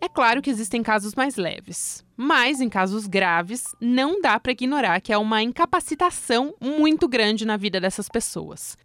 É 0.04 0.08
claro 0.08 0.42
que 0.42 0.50
existem 0.50 0.82
casos 0.82 1.14
mais 1.14 1.36
leves, 1.36 2.04
mas 2.16 2.60
em 2.60 2.68
casos 2.68 3.06
graves, 3.06 3.62
não 3.80 4.20
dá 4.20 4.40
para 4.40 4.50
ignorar 4.50 5.00
que 5.00 5.12
é 5.12 5.16
uma 5.16 5.44
incapacitação 5.44 6.52
muito 6.60 7.06
grande 7.06 7.46
na 7.46 7.56
vida 7.56 7.80
dessas 7.80 8.08
pessoas. 8.08 8.76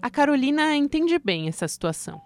A 0.00 0.08
Carolina 0.08 0.74
entende 0.74 1.18
bem 1.18 1.46
essa 1.46 1.68
situação. 1.68 2.18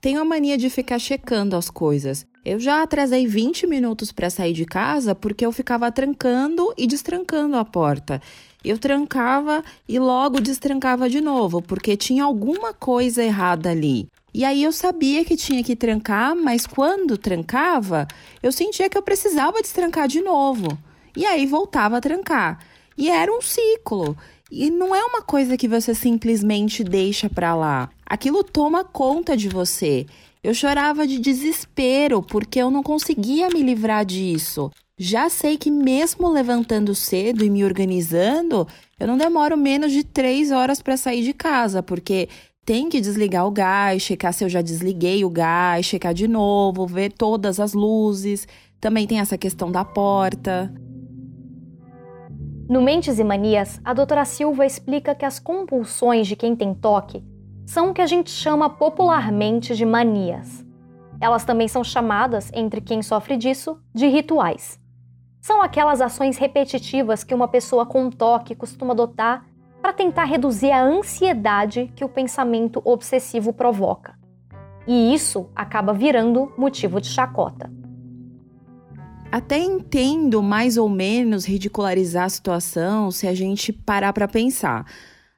Tenho 0.00 0.22
a 0.22 0.24
mania 0.24 0.56
de 0.56 0.70
ficar 0.70 0.98
checando 0.98 1.54
as 1.54 1.68
coisas. 1.68 2.26
Eu 2.42 2.58
já 2.58 2.82
atrasei 2.82 3.26
20 3.26 3.66
minutos 3.66 4.10
para 4.10 4.30
sair 4.30 4.54
de 4.54 4.64
casa 4.64 5.14
porque 5.14 5.44
eu 5.44 5.52
ficava 5.52 5.92
trancando 5.92 6.72
e 6.78 6.86
destrancando 6.86 7.58
a 7.58 7.64
porta. 7.66 8.22
Eu 8.64 8.78
trancava 8.78 9.62
e 9.86 9.98
logo 9.98 10.40
destrancava 10.40 11.10
de 11.10 11.20
novo, 11.20 11.60
porque 11.60 11.94
tinha 11.94 12.24
alguma 12.24 12.72
coisa 12.72 13.22
errada 13.22 13.70
ali. 13.70 14.08
E 14.32 14.44
aí 14.44 14.62
eu 14.62 14.72
sabia 14.72 15.24
que 15.24 15.36
tinha 15.36 15.62
que 15.62 15.74
trancar, 15.74 16.36
mas 16.36 16.66
quando 16.66 17.18
trancava, 17.18 18.06
eu 18.42 18.52
sentia 18.52 18.88
que 18.88 18.96
eu 18.96 19.02
precisava 19.02 19.60
destrancar 19.60 20.06
de 20.06 20.20
novo. 20.20 20.78
E 21.16 21.26
aí 21.26 21.46
voltava 21.46 21.96
a 21.96 22.00
trancar. 22.00 22.58
E 22.96 23.10
era 23.10 23.32
um 23.32 23.40
ciclo. 23.40 24.16
E 24.50 24.70
não 24.70 24.94
é 24.94 25.04
uma 25.04 25.22
coisa 25.22 25.56
que 25.56 25.68
você 25.68 25.94
simplesmente 25.94 26.82
deixa 26.82 27.28
para 27.28 27.54
lá. 27.54 27.90
Aquilo 28.06 28.42
toma 28.42 28.84
conta 28.84 29.36
de 29.36 29.48
você. 29.48 30.06
Eu 30.42 30.54
chorava 30.54 31.06
de 31.06 31.18
desespero 31.18 32.22
porque 32.22 32.58
eu 32.58 32.70
não 32.70 32.82
conseguia 32.82 33.48
me 33.48 33.62
livrar 33.62 34.04
disso. 34.04 34.70
Já 34.98 35.30
sei 35.30 35.56
que, 35.56 35.70
mesmo 35.70 36.28
levantando 36.28 36.94
cedo 36.94 37.42
e 37.44 37.48
me 37.48 37.64
organizando, 37.64 38.66
eu 38.98 39.06
não 39.06 39.16
demoro 39.16 39.56
menos 39.56 39.92
de 39.92 40.04
três 40.04 40.50
horas 40.50 40.82
para 40.82 40.96
sair 40.96 41.22
de 41.22 41.32
casa, 41.32 41.82
porque 41.82 42.28
tem 42.64 42.88
que 42.88 43.00
desligar 43.00 43.46
o 43.46 43.50
gás, 43.50 44.02
checar 44.02 44.32
se 44.32 44.44
eu 44.44 44.48
já 44.48 44.62
desliguei 44.62 45.24
o 45.24 45.30
gás, 45.30 45.86
checar 45.86 46.14
de 46.14 46.28
novo, 46.28 46.86
ver 46.86 47.12
todas 47.12 47.58
as 47.58 47.72
luzes. 47.72 48.46
Também 48.80 49.06
tem 49.06 49.18
essa 49.18 49.36
questão 49.36 49.72
da 49.72 49.84
porta. 49.84 50.72
No 52.68 52.80
Mentes 52.80 53.18
e 53.18 53.24
Manias, 53.24 53.80
a 53.84 53.92
doutora 53.92 54.24
Silva 54.24 54.64
explica 54.64 55.14
que 55.14 55.24
as 55.24 55.40
compulsões 55.40 56.28
de 56.28 56.36
quem 56.36 56.54
tem 56.54 56.72
toque 56.72 57.24
são 57.66 57.90
o 57.90 57.92
que 57.94 58.00
a 58.00 58.06
gente 58.06 58.30
chama 58.30 58.70
popularmente 58.70 59.74
de 59.74 59.84
manias. 59.84 60.64
Elas 61.20 61.44
também 61.44 61.66
são 61.66 61.82
chamadas, 61.82 62.50
entre 62.54 62.80
quem 62.80 63.02
sofre 63.02 63.36
disso, 63.36 63.78
de 63.92 64.06
rituais. 64.06 64.78
São 65.40 65.60
aquelas 65.60 66.00
ações 66.00 66.38
repetitivas 66.38 67.24
que 67.24 67.34
uma 67.34 67.48
pessoa 67.48 67.84
com 67.84 68.10
toque 68.10 68.54
costuma 68.54 68.92
adotar 68.92 69.44
para 69.80 69.92
tentar 69.92 70.24
reduzir 70.24 70.70
a 70.70 70.82
ansiedade 70.82 71.92
que 71.96 72.04
o 72.04 72.08
pensamento 72.08 72.80
obsessivo 72.84 73.52
provoca. 73.52 74.18
E 74.86 75.14
isso 75.14 75.48
acaba 75.54 75.92
virando 75.92 76.52
motivo 76.56 77.00
de 77.00 77.08
chacota. 77.08 77.70
Até 79.30 79.58
entendo 79.58 80.42
mais 80.42 80.76
ou 80.76 80.88
menos 80.88 81.46
ridicularizar 81.46 82.24
a 82.24 82.28
situação 82.28 83.10
se 83.10 83.28
a 83.28 83.34
gente 83.34 83.72
parar 83.72 84.12
para 84.12 84.26
pensar. 84.26 84.84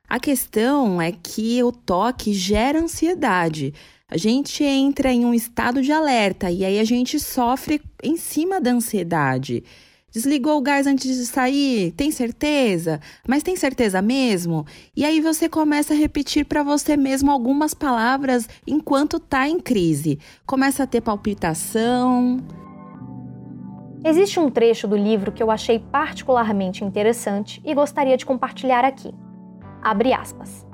A 0.09 0.19
questão 0.19 1.01
é 1.01 1.13
que 1.13 1.63
o 1.63 1.71
toque 1.71 2.33
gera 2.33 2.79
ansiedade. 2.81 3.75
A 4.09 4.17
gente 4.17 4.65
entra 4.65 5.13
em 5.13 5.25
um 5.25 5.35
estado 5.35 5.83
de 5.83 5.93
alerta 5.93 6.51
e 6.51 6.65
aí 6.65 6.79
a 6.79 6.85
gente 6.85 7.19
sofre 7.21 7.83
em 8.03 8.17
cima 8.17 8.61
da 8.61 8.71
ansiedade. 8.71 9.63
Desligou 10.13 10.59
o 10.59 10.61
gás 10.61 10.87
antes 10.87 11.17
de 11.17 11.25
sair? 11.25 11.93
Tem 11.93 12.11
certeza? 12.11 13.01
Mas 13.27 13.43
tem 13.43 13.57
certeza 13.57 14.03
mesmo? 14.03 14.67
E 14.95 15.07
aí 15.07 15.21
você 15.23 15.49
começa 15.49 15.95
a 15.95 15.97
repetir 15.97 16.45
para 16.45 16.63
você 16.63 16.99
mesmo 16.99 17.31
algumas 17.31 17.73
palavras 17.73 18.47
enquanto 18.67 19.19
tá 19.19 19.49
em 19.49 19.59
crise. 19.59 20.19
Começa 20.45 20.83
a 20.83 20.87
ter 20.87 21.01
palpitação. 21.01 22.37
Existe 24.05 24.39
um 24.39 24.51
trecho 24.51 24.87
do 24.87 24.97
livro 24.97 25.33
que 25.33 25.43
eu 25.43 25.51
achei 25.51 25.79
particularmente 25.79 26.85
interessante 26.85 27.63
e 27.65 27.73
gostaria 27.73 28.17
de 28.17 28.27
compartilhar 28.27 28.85
aqui. 28.85 29.15
Abre 29.81 30.13
aspas. 30.13 30.67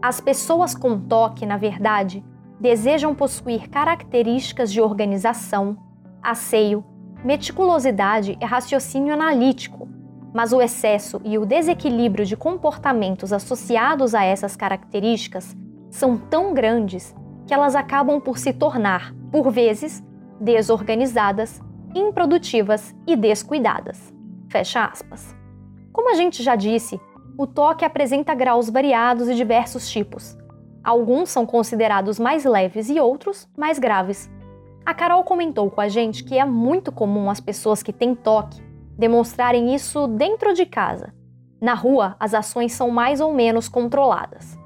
As 0.00 0.20
pessoas 0.20 0.72
com 0.72 1.00
toque, 1.00 1.44
na 1.44 1.56
verdade, 1.56 2.22
desejam 2.60 3.12
possuir 3.12 3.68
características 3.68 4.72
de 4.72 4.80
organização, 4.80 5.76
asseio, 6.22 6.84
meticulosidade 7.24 8.38
e 8.40 8.44
raciocínio 8.44 9.12
analítico, 9.12 9.88
mas 10.32 10.52
o 10.52 10.60
excesso 10.60 11.20
e 11.24 11.38
o 11.38 11.46
desequilíbrio 11.46 12.24
de 12.24 12.36
comportamentos 12.36 13.32
associados 13.32 14.14
a 14.14 14.24
essas 14.24 14.54
características 14.54 15.56
são 15.90 16.16
tão 16.16 16.54
grandes 16.54 17.14
que 17.46 17.54
elas 17.54 17.74
acabam 17.74 18.20
por 18.20 18.38
se 18.38 18.52
tornar, 18.52 19.14
por 19.32 19.50
vezes, 19.50 20.04
desorganizadas, 20.40 21.62
improdutivas 21.94 22.94
e 23.06 23.16
descuidadas. 23.16 24.12
Fecha 24.48 24.84
aspas. 24.84 25.34
Como 25.92 26.10
a 26.10 26.14
gente 26.14 26.42
já 26.42 26.54
disse, 26.54 27.00
o 27.36 27.46
toque 27.46 27.84
apresenta 27.84 28.34
graus 28.34 28.68
variados 28.68 29.28
e 29.28 29.34
diversos 29.34 29.90
tipos. 29.90 30.36
Alguns 30.84 31.30
são 31.30 31.44
considerados 31.44 32.18
mais 32.18 32.44
leves 32.44 32.88
e 32.88 33.00
outros 33.00 33.48
mais 33.56 33.78
graves. 33.78 34.30
A 34.88 34.94
Carol 34.94 35.22
comentou 35.22 35.70
com 35.70 35.82
a 35.82 35.88
gente 35.88 36.24
que 36.24 36.38
é 36.38 36.46
muito 36.46 36.90
comum 36.90 37.28
as 37.28 37.40
pessoas 37.40 37.82
que 37.82 37.92
têm 37.92 38.14
toque 38.14 38.62
demonstrarem 38.96 39.74
isso 39.74 40.06
dentro 40.06 40.54
de 40.54 40.64
casa. 40.64 41.12
Na 41.60 41.74
rua, 41.74 42.16
as 42.18 42.32
ações 42.32 42.72
são 42.72 42.90
mais 42.90 43.20
ou 43.20 43.34
menos 43.34 43.68
controladas. 43.68 44.58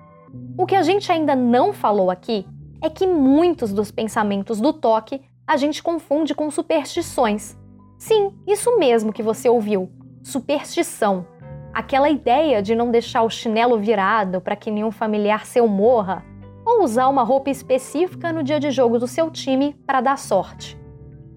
O 0.56 0.64
que 0.64 0.76
a 0.76 0.82
gente 0.82 1.10
ainda 1.10 1.34
não 1.34 1.72
falou 1.72 2.08
aqui 2.08 2.46
é 2.80 2.88
que 2.88 3.04
muitos 3.04 3.72
dos 3.72 3.90
pensamentos 3.90 4.60
do 4.60 4.72
toque 4.72 5.20
a 5.44 5.56
gente 5.56 5.82
confunde 5.82 6.36
com 6.36 6.48
superstições. 6.52 7.58
Sim, 7.98 8.32
isso 8.46 8.78
mesmo 8.78 9.12
que 9.12 9.24
você 9.24 9.48
ouviu: 9.48 9.90
superstição. 10.22 11.26
Aquela 11.74 12.08
ideia 12.08 12.62
de 12.62 12.76
não 12.76 12.92
deixar 12.92 13.22
o 13.22 13.30
chinelo 13.30 13.76
virado 13.76 14.40
para 14.40 14.54
que 14.54 14.70
nenhum 14.70 14.92
familiar 14.92 15.46
seu 15.46 15.66
morra, 15.66 16.24
ou 16.64 16.82
usar 16.82 17.08
uma 17.08 17.22
roupa 17.22 17.50
específica 17.50 18.32
no 18.32 18.42
dia 18.42 18.60
de 18.60 18.70
jogo 18.70 18.98
do 18.98 19.06
seu 19.06 19.30
time 19.30 19.74
para 19.86 20.00
dar 20.00 20.18
sorte. 20.18 20.78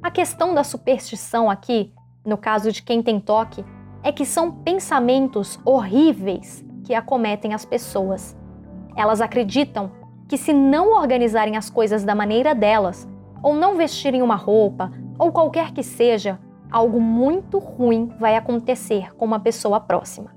A 0.02 0.12
questão 0.12 0.54
da 0.54 0.64
superstição 0.64 1.50
aqui, 1.50 1.92
no 2.26 2.38
caso 2.38 2.72
de 2.72 2.84
quem 2.84 3.02
tem 3.02 3.20
toque, 3.20 3.66
é 4.04 4.12
que 4.12 4.26
são 4.26 4.52
pensamentos 4.52 5.60
horríveis 5.66 6.64
que 6.84 6.94
acometem 6.94 7.54
as 7.54 7.66
pessoas. 7.66 8.38
Elas 8.96 9.20
acreditam 9.20 9.92
que, 10.28 10.38
se 10.38 10.54
não 10.54 10.94
organizarem 10.94 11.58
as 11.58 11.70
coisas 11.70 12.04
da 12.04 12.14
maneira 12.14 12.54
delas, 12.54 13.08
ou 13.42 13.54
não 13.54 13.76
vestirem 13.76 14.22
uma 14.22 14.36
roupa, 14.36 14.92
ou 15.18 15.32
qualquer 15.32 15.72
que 15.72 15.82
seja, 15.82 16.40
algo 16.72 17.02
muito 17.02 17.58
ruim 17.58 18.12
vai 18.20 18.36
acontecer 18.36 19.16
com 19.16 19.26
uma 19.26 19.40
pessoa 19.40 19.80
próxima. 19.80 20.36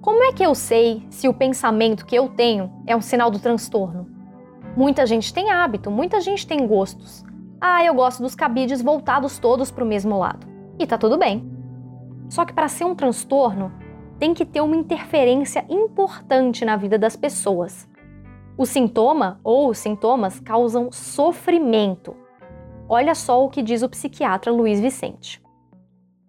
Como 0.00 0.22
é 0.22 0.32
que 0.32 0.44
eu 0.44 0.54
sei 0.54 1.06
se 1.10 1.28
o 1.28 1.34
pensamento 1.34 2.06
que 2.06 2.16
eu 2.16 2.28
tenho 2.28 2.70
é 2.86 2.94
um 2.94 3.00
sinal 3.00 3.30
do 3.30 3.38
transtorno? 3.38 4.17
Muita 4.78 5.04
gente 5.06 5.34
tem 5.34 5.50
hábito, 5.50 5.90
muita 5.90 6.20
gente 6.20 6.46
tem 6.46 6.64
gostos. 6.64 7.24
Ah, 7.60 7.84
eu 7.84 7.92
gosto 7.94 8.22
dos 8.22 8.36
cabides 8.36 8.80
voltados 8.80 9.36
todos 9.36 9.72
para 9.72 9.82
o 9.82 9.86
mesmo 9.86 10.16
lado. 10.16 10.46
E 10.78 10.86
tá 10.86 10.96
tudo 10.96 11.18
bem. 11.18 11.50
Só 12.28 12.44
que 12.44 12.52
para 12.52 12.68
ser 12.68 12.84
um 12.84 12.94
transtorno, 12.94 13.72
tem 14.20 14.32
que 14.32 14.46
ter 14.46 14.60
uma 14.60 14.76
interferência 14.76 15.66
importante 15.68 16.64
na 16.64 16.76
vida 16.76 16.96
das 16.96 17.16
pessoas. 17.16 17.88
O 18.56 18.64
sintoma 18.64 19.40
ou 19.42 19.68
os 19.68 19.78
sintomas 19.78 20.38
causam 20.38 20.92
sofrimento. 20.92 22.14
Olha 22.88 23.16
só 23.16 23.44
o 23.44 23.48
que 23.48 23.62
diz 23.62 23.82
o 23.82 23.88
psiquiatra 23.88 24.52
Luiz 24.52 24.78
Vicente. 24.78 25.42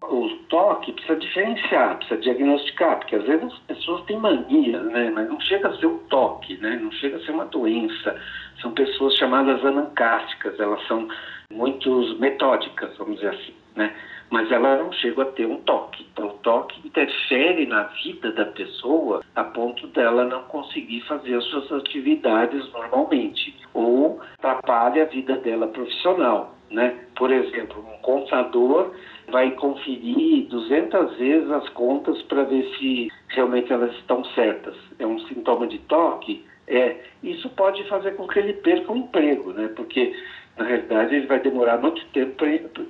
O 0.10 0.28
toque 0.50 0.92
precisa 0.94 1.16
diferenciar, 1.18 1.98
precisa 1.98 2.20
diagnosticar, 2.20 2.98
porque 2.98 3.16
às 3.16 3.24
vezes 3.24 3.46
as 3.46 3.60
pessoas 3.60 4.04
têm 4.06 4.18
mania, 4.18 4.82
né? 4.82 5.12
mas 5.14 5.30
não 5.30 5.40
chega 5.40 5.70
a 5.70 5.78
ser 5.78 5.86
um 5.86 6.00
toque, 6.10 6.58
né? 6.58 6.80
não 6.82 6.92
chega 6.94 7.18
a 7.18 7.20
ser 7.22 7.32
uma 7.32 7.46
doença. 7.46 8.20
São 8.62 8.72
pessoas 8.72 9.16
chamadas 9.16 9.64
anancásticas, 9.64 10.60
elas 10.60 10.86
são 10.88 11.08
muito 11.52 12.18
metódicas, 12.20 12.98
vamos 12.98 13.16
dizer 13.16 13.30
assim. 13.30 13.54
Né? 13.76 13.94
mas 14.30 14.52
ela 14.52 14.78
não 14.78 14.92
chega 14.92 15.24
a 15.24 15.26
ter 15.26 15.46
um 15.46 15.58
toque. 15.58 16.06
Então, 16.12 16.28
o 16.28 16.34
toque 16.40 16.88
interfere 16.88 17.66
na 17.66 17.84
vida 18.04 18.32
da 18.32 18.46
pessoa 18.46 19.22
a 19.36 19.44
ponto 19.44 19.88
dela 19.88 20.26
não 20.26 20.44
conseguir 20.44 21.02
fazer 21.02 21.36
as 21.36 21.44
suas 21.46 21.72
atividades 21.72 22.72
normalmente, 22.72 23.56
ou 23.74 24.22
atrapalha 24.38 25.04
a 25.04 25.08
vida 25.08 25.36
dela 25.38 25.68
profissional. 25.68 26.56
Né? 26.70 26.96
Por 27.16 27.32
exemplo, 27.32 27.84
um 27.84 27.98
contador 28.02 28.94
vai 29.30 29.52
conferir 29.52 30.48
200 30.48 31.18
vezes 31.18 31.50
as 31.52 31.70
contas 31.70 32.22
para 32.24 32.44
ver 32.44 32.64
se 32.78 33.10
realmente 33.30 33.72
elas 33.72 33.94
estão 33.96 34.24
certas. 34.36 34.76
É 34.98 35.06
um 35.06 35.20
sintoma 35.28 35.68
de 35.68 35.80
toque? 35.80 36.46
É. 36.68 36.98
Isso 37.24 37.50
pode 37.50 37.84
fazer 37.90 38.16
com 38.16 38.28
que 38.28 38.40
ele 38.40 38.54
perca 38.54 38.92
o 38.92 38.98
emprego, 38.98 39.54
né? 39.54 39.70
Porque 39.76 40.14
na 40.60 40.66
realidade, 40.66 41.16
ele 41.16 41.26
vai 41.26 41.40
demorar 41.40 41.78
muito 41.78 42.06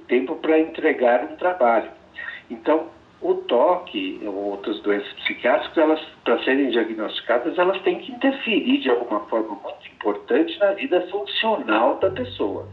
tempo 0.07 0.35
para 0.37 0.59
entregar 0.59 1.23
um 1.25 1.35
trabalho. 1.35 1.91
Então, 2.49 2.87
o 3.21 3.35
toque 3.35 4.19
ou 4.25 4.33
outras 4.51 4.79
doenças 4.79 5.11
psiquiátricas, 5.13 5.77
elas, 5.77 6.01
para 6.23 6.43
serem 6.43 6.71
diagnosticadas, 6.71 7.57
elas 7.59 7.79
têm 7.83 7.99
que 7.99 8.11
interferir 8.11 8.79
de 8.79 8.89
alguma 8.89 9.19
forma 9.27 9.55
muito 9.63 9.87
importante 9.93 10.57
na 10.57 10.71
vida 10.71 11.01
funcional 11.11 11.99
da 11.99 12.09
pessoa. 12.09 12.67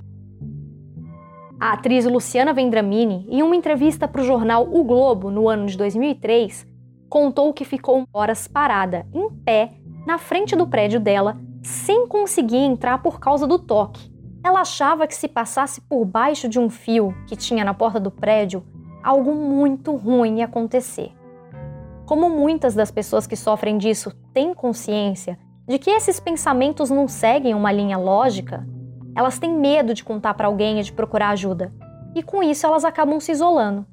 A 1.58 1.72
atriz 1.72 2.04
Luciana 2.04 2.52
Vendramini, 2.52 3.26
em 3.28 3.42
uma 3.42 3.56
entrevista 3.56 4.06
para 4.06 4.20
o 4.20 4.24
jornal 4.24 4.68
O 4.70 4.84
Globo 4.84 5.30
no 5.30 5.48
ano 5.48 5.66
de 5.66 5.76
2003, 5.76 6.66
contou 7.08 7.52
que 7.52 7.64
ficou 7.64 8.04
horas 8.12 8.46
parada, 8.46 9.06
em 9.14 9.30
pé, 9.30 9.72
na 10.06 10.18
frente 10.18 10.54
do 10.54 10.66
prédio 10.66 11.00
dela, 11.00 11.38
sem 11.62 12.06
conseguir 12.06 12.58
entrar 12.58 13.02
por 13.02 13.18
causa 13.18 13.46
do 13.46 13.58
toque 13.58 14.16
ela 14.46 14.60
achava 14.60 15.08
que 15.08 15.14
se 15.14 15.26
passasse 15.26 15.80
por 15.80 16.04
baixo 16.04 16.48
de 16.48 16.58
um 16.58 16.70
fio 16.70 17.12
que 17.26 17.34
tinha 17.34 17.64
na 17.64 17.74
porta 17.74 17.98
do 17.98 18.12
prédio, 18.12 18.64
algo 19.02 19.34
muito 19.34 19.96
ruim 19.96 20.38
ia 20.38 20.44
acontecer. 20.44 21.12
Como 22.06 22.30
muitas 22.30 22.72
das 22.72 22.92
pessoas 22.92 23.26
que 23.26 23.34
sofrem 23.34 23.76
disso 23.76 24.12
têm 24.32 24.54
consciência 24.54 25.36
de 25.66 25.80
que 25.80 25.90
esses 25.90 26.20
pensamentos 26.20 26.90
não 26.90 27.08
seguem 27.08 27.54
uma 27.54 27.72
linha 27.72 27.98
lógica, 27.98 28.64
elas 29.16 29.38
têm 29.38 29.52
medo 29.52 29.94
de 29.94 30.04
contar 30.04 30.34
para 30.34 30.46
alguém 30.46 30.78
e 30.78 30.82
de 30.82 30.92
procurar 30.92 31.30
ajuda. 31.30 31.72
E 32.14 32.22
com 32.22 32.42
isso 32.42 32.66
elas 32.66 32.84
acabam 32.84 33.18
se 33.18 33.32
isolando. 33.32 33.86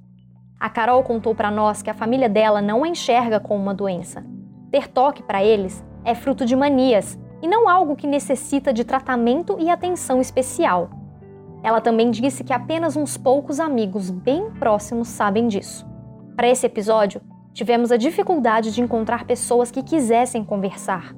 A 0.60 0.70
Carol 0.70 1.02
contou 1.02 1.34
para 1.34 1.50
nós 1.50 1.82
que 1.82 1.90
a 1.90 1.94
família 1.94 2.28
dela 2.28 2.62
não 2.62 2.84
a 2.84 2.88
enxerga 2.88 3.40
como 3.40 3.62
uma 3.62 3.74
doença. 3.74 4.26
Ter 4.70 4.90
toque 4.90 5.24
para 5.24 5.42
eles 5.42 5.84
é 6.04 6.14
fruto 6.14 6.46
de 6.46 6.56
manias 6.56 7.18
e 7.42 7.48
não 7.48 7.70
algo 7.70 7.96
que 7.96 8.06
necessita 8.06 8.74
de 8.74 8.84
tratamento 8.84 9.58
e 9.60 9.70
atenção 9.70 10.20
especial. 10.20 10.90
Ela 11.64 11.80
também 11.80 12.12
disse 12.12 12.44
que 12.44 12.52
apenas 12.52 12.98
uns 12.98 13.18
poucos 13.18 13.62
amigos 13.62 14.10
bem 14.10 14.52
próximos 14.52 15.08
sabem 15.08 15.48
disso. 15.48 15.86
Para 16.36 16.50
esse 16.50 16.66
episódio, 16.66 17.22
tivemos 17.54 17.92
a 17.92 17.98
dificuldade 17.98 18.74
de 18.74 18.82
encontrar 18.82 19.26
pessoas 19.26 19.72
que 19.72 19.84
quisessem 19.84 20.44
conversar. 20.44 21.16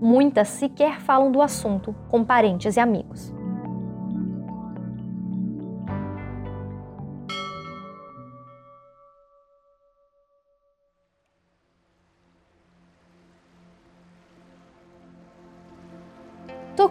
Muitas 0.00 0.48
sequer 0.48 1.00
falam 1.00 1.30
do 1.30 1.42
assunto 1.42 1.94
com 2.08 2.24
parentes 2.24 2.76
e 2.76 2.80
amigos. 2.80 3.41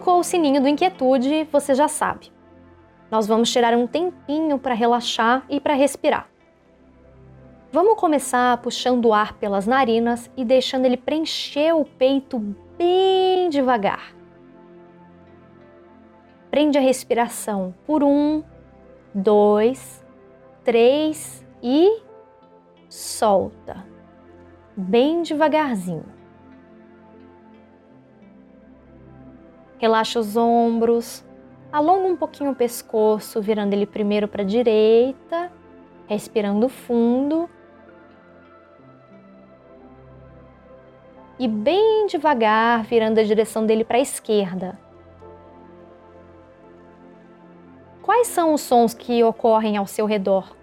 Tocou 0.02 0.18
o 0.18 0.24
sininho 0.24 0.60
do 0.60 0.66
Inquietude, 0.66 1.44
você 1.52 1.76
já 1.76 1.86
sabe. 1.86 2.32
Nós 3.08 3.24
vamos 3.24 3.52
tirar 3.52 3.72
um 3.76 3.86
tempinho 3.86 4.58
para 4.58 4.74
relaxar 4.74 5.44
e 5.48 5.60
para 5.60 5.74
respirar. 5.74 6.28
Vamos 7.70 7.94
começar 7.94 8.56
puxando 8.56 9.04
o 9.04 9.14
ar 9.14 9.34
pelas 9.34 9.64
narinas 9.64 10.28
e 10.36 10.44
deixando 10.44 10.86
ele 10.86 10.96
preencher 10.96 11.72
o 11.72 11.84
peito 11.84 12.40
bem 12.76 13.48
devagar. 13.48 14.12
Prende 16.50 16.76
a 16.76 16.80
respiração 16.80 17.72
por 17.86 18.02
um, 18.02 18.42
dois, 19.14 20.04
três 20.64 21.46
e 21.62 22.02
solta. 22.88 23.86
Bem 24.76 25.22
devagarzinho. 25.22 26.21
Relaxa 29.82 30.20
os 30.20 30.36
ombros, 30.36 31.24
alonga 31.72 32.06
um 32.06 32.16
pouquinho 32.16 32.52
o 32.52 32.54
pescoço, 32.54 33.42
virando 33.42 33.72
ele 33.72 33.84
primeiro 33.84 34.28
para 34.28 34.42
a 34.42 34.46
direita, 34.46 35.50
respirando 36.06 36.68
fundo. 36.68 37.50
E 41.36 41.48
bem 41.48 42.06
devagar, 42.06 42.84
virando 42.84 43.18
a 43.18 43.24
direção 43.24 43.66
dele 43.66 43.82
para 43.82 43.96
a 43.96 44.00
esquerda. 44.00 44.78
Quais 48.02 48.28
são 48.28 48.54
os 48.54 48.60
sons 48.60 48.94
que 48.94 49.24
ocorrem 49.24 49.76
ao 49.76 49.88
seu 49.88 50.06
redor? 50.06 50.56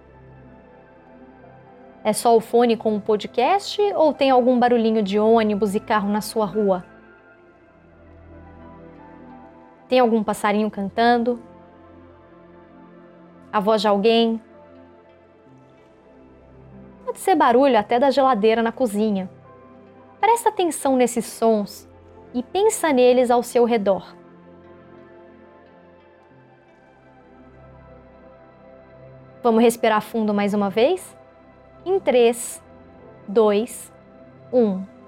É 2.05 2.13
só 2.13 2.37
o 2.37 2.39
fone 2.39 2.77
com 2.77 2.95
o 2.95 3.01
podcast 3.01 3.81
ou 3.97 4.13
tem 4.13 4.29
algum 4.29 4.57
barulhinho 4.57 5.03
de 5.03 5.19
ônibus 5.19 5.75
e 5.75 5.81
carro 5.81 6.09
na 6.09 6.21
sua 6.21 6.45
rua? 6.45 6.85
Tem 9.89 9.99
algum 9.99 10.23
passarinho 10.23 10.69
cantando? 10.69 11.41
A 13.51 13.59
voz 13.59 13.81
de 13.81 13.87
alguém? 13.87 14.39
Pode 17.03 17.17
ser 17.17 17.33
barulho 17.33 17.77
até 17.77 17.97
da 17.99 18.11
geladeira 18.11 18.61
na 18.61 18.71
cozinha. 18.71 19.27
Presta 20.21 20.49
atenção 20.49 20.95
nesses 20.95 21.25
sons 21.25 21.89
e 22.35 22.43
pensa 22.43 22.93
neles 22.93 23.31
ao 23.31 23.41
seu 23.41 23.65
redor. 23.65 24.15
Vamos 29.41 29.63
respirar 29.63 30.01
fundo 30.01 30.35
mais 30.35 30.53
uma 30.53 30.69
vez? 30.69 31.17
Em 31.83 31.99
3, 31.99 32.61
2, 33.27 33.91
1. 34.53 34.98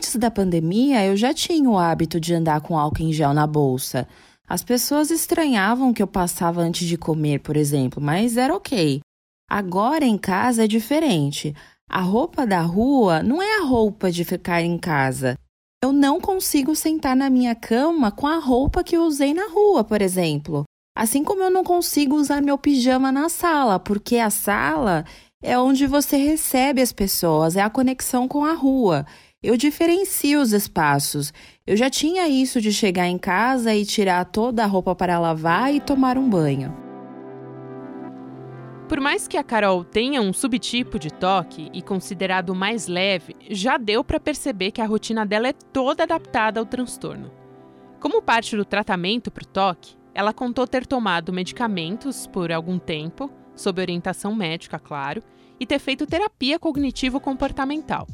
Antes 0.00 0.16
da 0.16 0.30
pandemia, 0.30 1.04
eu 1.04 1.14
já 1.14 1.34
tinha 1.34 1.68
o 1.68 1.78
hábito 1.78 2.18
de 2.18 2.32
andar 2.32 2.62
com 2.62 2.78
álcool 2.78 3.02
em 3.02 3.12
gel 3.12 3.34
na 3.34 3.46
bolsa. 3.46 4.08
As 4.48 4.64
pessoas 4.64 5.10
estranhavam 5.10 5.92
que 5.92 6.02
eu 6.02 6.06
passava 6.06 6.62
antes 6.62 6.88
de 6.88 6.96
comer, 6.96 7.40
por 7.40 7.54
exemplo, 7.54 8.02
mas 8.02 8.38
era 8.38 8.56
ok. 8.56 9.00
Agora 9.46 10.06
em 10.06 10.16
casa 10.16 10.64
é 10.64 10.66
diferente. 10.66 11.54
A 11.86 12.00
roupa 12.00 12.46
da 12.46 12.62
rua 12.62 13.22
não 13.22 13.42
é 13.42 13.58
a 13.58 13.64
roupa 13.66 14.10
de 14.10 14.24
ficar 14.24 14.62
em 14.62 14.78
casa. 14.78 15.36
Eu 15.84 15.92
não 15.92 16.18
consigo 16.18 16.74
sentar 16.74 17.14
na 17.14 17.28
minha 17.28 17.54
cama 17.54 18.10
com 18.10 18.26
a 18.26 18.38
roupa 18.38 18.82
que 18.82 18.96
eu 18.96 19.02
usei 19.02 19.34
na 19.34 19.48
rua, 19.50 19.84
por 19.84 20.00
exemplo. 20.00 20.64
Assim 20.96 21.22
como 21.22 21.42
eu 21.42 21.50
não 21.50 21.62
consigo 21.62 22.16
usar 22.16 22.40
meu 22.40 22.56
pijama 22.56 23.12
na 23.12 23.28
sala, 23.28 23.78
porque 23.78 24.16
a 24.16 24.30
sala 24.30 25.04
é 25.42 25.58
onde 25.58 25.86
você 25.86 26.16
recebe 26.16 26.80
as 26.80 26.90
pessoas, 26.90 27.54
é 27.54 27.60
a 27.60 27.68
conexão 27.68 28.26
com 28.26 28.46
a 28.46 28.54
rua. 28.54 29.04
Eu 29.42 29.56
diferencio 29.56 30.38
os 30.38 30.52
espaços. 30.52 31.32
Eu 31.66 31.74
já 31.74 31.88
tinha 31.88 32.28
isso 32.28 32.60
de 32.60 32.70
chegar 32.70 33.08
em 33.08 33.16
casa 33.16 33.74
e 33.74 33.86
tirar 33.86 34.26
toda 34.26 34.62
a 34.62 34.66
roupa 34.66 34.94
para 34.94 35.18
lavar 35.18 35.74
e 35.74 35.80
tomar 35.80 36.18
um 36.18 36.28
banho. 36.28 36.76
Por 38.86 39.00
mais 39.00 39.26
que 39.26 39.38
a 39.38 39.42
Carol 39.42 39.82
tenha 39.82 40.20
um 40.20 40.30
subtipo 40.30 40.98
de 40.98 41.10
toque 41.10 41.70
e 41.72 41.80
considerado 41.80 42.54
mais 42.54 42.86
leve, 42.86 43.34
já 43.48 43.78
deu 43.78 44.04
para 44.04 44.20
perceber 44.20 44.72
que 44.72 44.82
a 44.82 44.86
rotina 44.86 45.24
dela 45.24 45.48
é 45.48 45.54
toda 45.54 46.02
adaptada 46.02 46.60
ao 46.60 46.66
transtorno. 46.66 47.32
Como 47.98 48.20
parte 48.20 48.54
do 48.54 48.64
tratamento 48.64 49.30
para 49.30 49.44
o 49.44 49.46
toque, 49.46 49.96
ela 50.12 50.34
contou 50.34 50.66
ter 50.66 50.84
tomado 50.84 51.32
medicamentos 51.32 52.26
por 52.26 52.52
algum 52.52 52.78
tempo, 52.78 53.30
sob 53.56 53.80
orientação 53.80 54.34
médica, 54.34 54.78
claro, 54.78 55.22
e 55.58 55.64
ter 55.64 55.78
feito 55.78 56.06
terapia 56.06 56.58
cognitivo-comportamental. 56.58 58.06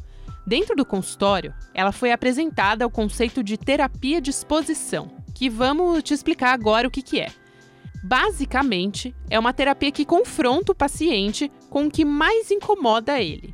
Dentro 0.46 0.76
do 0.76 0.86
consultório, 0.86 1.52
ela 1.74 1.90
foi 1.90 2.12
apresentada 2.12 2.84
ao 2.84 2.90
conceito 2.90 3.42
de 3.42 3.56
terapia 3.56 4.20
de 4.20 4.30
exposição, 4.30 5.10
que 5.34 5.50
vamos 5.50 6.04
te 6.04 6.14
explicar 6.14 6.52
agora 6.52 6.86
o 6.86 6.90
que, 6.90 7.02
que 7.02 7.20
é. 7.20 7.32
Basicamente, 8.04 9.12
é 9.28 9.36
uma 9.36 9.52
terapia 9.52 9.90
que 9.90 10.04
confronta 10.04 10.70
o 10.70 10.74
paciente 10.74 11.50
com 11.68 11.86
o 11.86 11.90
que 11.90 12.04
mais 12.04 12.52
incomoda 12.52 13.20
ele. 13.20 13.52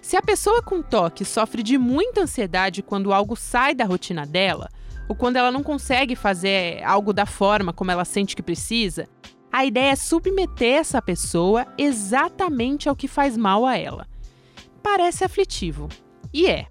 Se 0.00 0.16
a 0.16 0.22
pessoa 0.22 0.60
com 0.60 0.82
toque 0.82 1.24
sofre 1.24 1.62
de 1.62 1.78
muita 1.78 2.22
ansiedade 2.22 2.82
quando 2.82 3.12
algo 3.12 3.36
sai 3.36 3.72
da 3.72 3.84
rotina 3.84 4.26
dela, 4.26 4.68
ou 5.08 5.14
quando 5.14 5.36
ela 5.36 5.52
não 5.52 5.62
consegue 5.62 6.16
fazer 6.16 6.82
algo 6.82 7.12
da 7.12 7.24
forma 7.24 7.72
como 7.72 7.92
ela 7.92 8.04
sente 8.04 8.34
que 8.34 8.42
precisa, 8.42 9.06
a 9.52 9.64
ideia 9.64 9.92
é 9.92 9.96
submeter 9.96 10.80
essa 10.80 11.00
pessoa 11.00 11.66
exatamente 11.78 12.88
ao 12.88 12.96
que 12.96 13.06
faz 13.06 13.36
mal 13.36 13.64
a 13.64 13.76
ela. 13.76 14.08
Parece 14.82 15.22
aflitivo, 15.22 15.88
e 16.32 16.46
é. 16.46 16.66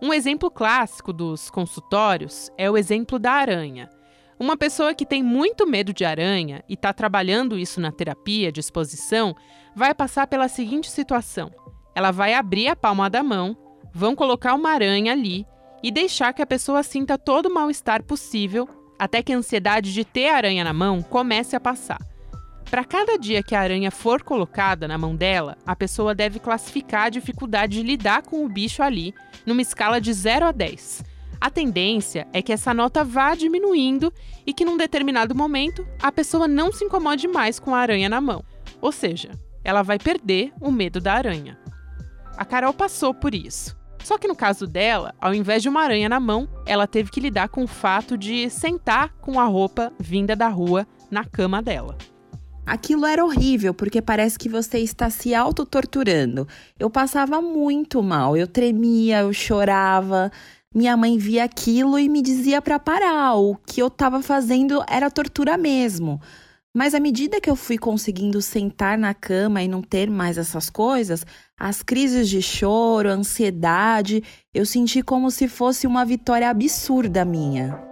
Um 0.00 0.12
exemplo 0.12 0.50
clássico 0.50 1.12
dos 1.12 1.50
consultórios 1.50 2.50
é 2.56 2.70
o 2.70 2.76
exemplo 2.76 3.18
da 3.18 3.32
aranha. 3.32 3.90
Uma 4.38 4.56
pessoa 4.56 4.94
que 4.94 5.04
tem 5.04 5.22
muito 5.22 5.66
medo 5.66 5.92
de 5.92 6.04
aranha 6.04 6.62
e 6.68 6.74
está 6.74 6.92
trabalhando 6.92 7.58
isso 7.58 7.80
na 7.80 7.90
terapia 7.90 8.52
de 8.52 8.60
exposição 8.60 9.34
vai 9.74 9.92
passar 9.92 10.28
pela 10.28 10.46
seguinte 10.46 10.88
situação: 10.88 11.50
ela 11.94 12.12
vai 12.12 12.34
abrir 12.34 12.68
a 12.68 12.76
palma 12.76 13.10
da 13.10 13.22
mão, 13.22 13.56
vão 13.92 14.14
colocar 14.14 14.54
uma 14.54 14.70
aranha 14.70 15.12
ali 15.12 15.44
e 15.82 15.90
deixar 15.90 16.32
que 16.32 16.42
a 16.42 16.46
pessoa 16.46 16.82
sinta 16.84 17.18
todo 17.18 17.46
o 17.46 17.54
mal-estar 17.54 18.04
possível 18.04 18.68
até 18.98 19.22
que 19.22 19.32
a 19.32 19.36
ansiedade 19.36 19.92
de 19.92 20.04
ter 20.04 20.28
a 20.28 20.36
aranha 20.36 20.64
na 20.64 20.72
mão 20.72 21.02
comece 21.02 21.56
a 21.56 21.60
passar. 21.60 21.98
Para 22.70 22.84
cada 22.84 23.16
dia 23.16 23.42
que 23.42 23.54
a 23.54 23.60
aranha 23.60 23.90
for 23.90 24.22
colocada 24.22 24.86
na 24.86 24.98
mão 24.98 25.16
dela, 25.16 25.56
a 25.66 25.74
pessoa 25.74 26.14
deve 26.14 26.38
classificar 26.38 27.06
a 27.06 27.08
dificuldade 27.08 27.78
de 27.78 27.82
lidar 27.82 28.22
com 28.22 28.44
o 28.44 28.48
bicho 28.48 28.82
ali, 28.82 29.14
numa 29.46 29.62
escala 29.62 29.98
de 29.98 30.12
0 30.12 30.44
a 30.46 30.52
10. 30.52 31.02
A 31.40 31.50
tendência 31.50 32.26
é 32.30 32.42
que 32.42 32.52
essa 32.52 32.74
nota 32.74 33.02
vá 33.02 33.34
diminuindo 33.34 34.12
e 34.46 34.52
que 34.52 34.66
num 34.66 34.76
determinado 34.76 35.34
momento 35.34 35.86
a 36.02 36.12
pessoa 36.12 36.46
não 36.46 36.70
se 36.70 36.84
incomode 36.84 37.26
mais 37.26 37.58
com 37.58 37.74
a 37.74 37.78
aranha 37.78 38.08
na 38.08 38.20
mão. 38.20 38.44
Ou 38.82 38.92
seja, 38.92 39.30
ela 39.64 39.82
vai 39.82 39.98
perder 39.98 40.52
o 40.60 40.70
medo 40.70 41.00
da 41.00 41.14
aranha. 41.14 41.58
A 42.36 42.44
Carol 42.44 42.74
passou 42.74 43.14
por 43.14 43.34
isso. 43.34 43.78
Só 44.04 44.18
que 44.18 44.28
no 44.28 44.36
caso 44.36 44.66
dela, 44.66 45.14
ao 45.20 45.34
invés 45.34 45.62
de 45.62 45.68
uma 45.68 45.82
aranha 45.82 46.08
na 46.08 46.20
mão, 46.20 46.48
ela 46.66 46.86
teve 46.86 47.10
que 47.10 47.20
lidar 47.20 47.48
com 47.48 47.64
o 47.64 47.68
fato 47.68 48.16
de 48.16 48.50
sentar 48.50 49.14
com 49.20 49.40
a 49.40 49.44
roupa 49.44 49.92
vinda 49.98 50.36
da 50.36 50.48
rua 50.48 50.86
na 51.10 51.24
cama 51.24 51.62
dela. 51.62 51.96
Aquilo 52.68 53.06
era 53.06 53.24
horrível, 53.24 53.72
porque 53.72 54.02
parece 54.02 54.38
que 54.38 54.46
você 54.46 54.78
está 54.80 55.08
se 55.08 55.34
autotorturando. 55.34 56.46
Eu 56.78 56.90
passava 56.90 57.40
muito 57.40 58.02
mal, 58.02 58.36
eu 58.36 58.46
tremia, 58.46 59.20
eu 59.20 59.32
chorava. 59.32 60.30
Minha 60.74 60.94
mãe 60.94 61.16
via 61.16 61.44
aquilo 61.44 61.98
e 61.98 62.10
me 62.10 62.20
dizia 62.20 62.60
para 62.60 62.78
parar. 62.78 63.36
O 63.36 63.56
que 63.56 63.80
eu 63.80 63.86
estava 63.86 64.20
fazendo 64.20 64.84
era 64.86 65.10
tortura 65.10 65.56
mesmo. 65.56 66.20
Mas 66.74 66.94
à 66.94 67.00
medida 67.00 67.40
que 67.40 67.48
eu 67.48 67.56
fui 67.56 67.78
conseguindo 67.78 68.42
sentar 68.42 68.98
na 68.98 69.14
cama 69.14 69.62
e 69.62 69.66
não 69.66 69.80
ter 69.80 70.10
mais 70.10 70.36
essas 70.36 70.68
coisas, 70.68 71.24
as 71.58 71.82
crises 71.82 72.28
de 72.28 72.42
choro, 72.42 73.08
ansiedade, 73.08 74.22
eu 74.52 74.66
senti 74.66 75.02
como 75.02 75.30
se 75.30 75.48
fosse 75.48 75.86
uma 75.86 76.04
vitória 76.04 76.50
absurda 76.50 77.24
minha. 77.24 77.82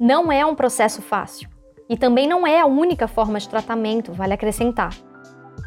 Não 0.00 0.32
é 0.32 0.44
um 0.44 0.56
processo 0.56 1.00
fácil. 1.00 1.51
E 1.92 1.96
também 1.98 2.26
não 2.26 2.46
é 2.46 2.58
a 2.58 2.64
única 2.64 3.06
forma 3.06 3.38
de 3.38 3.46
tratamento, 3.46 4.14
vale 4.14 4.32
acrescentar. 4.32 4.96